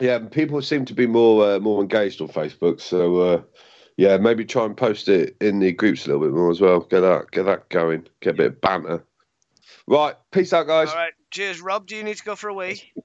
[0.00, 3.42] Yeah, people seem to be more uh, more engaged on Facebook, so uh,
[3.96, 6.80] yeah, maybe try and post it in the groups a little bit more as well.
[6.80, 8.06] Get that get that going.
[8.20, 9.04] Get a bit of banter.
[9.86, 10.88] Right, peace out, guys.
[10.88, 11.86] All right, cheers, Rob.
[11.86, 12.82] Do you need to go for a wee?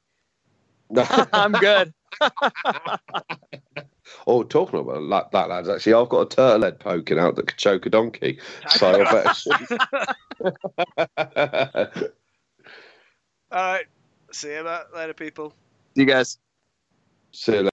[1.34, 1.94] I'm good.
[4.28, 5.70] oh, talking about that, that, lads.
[5.70, 8.40] Actually, I've got a turtle head poking out that could choke a donkey.
[8.70, 9.34] So I better.
[13.52, 13.86] All right,
[14.32, 15.54] see you about later, people.
[15.96, 16.38] You guys.
[17.32, 17.71] See you later.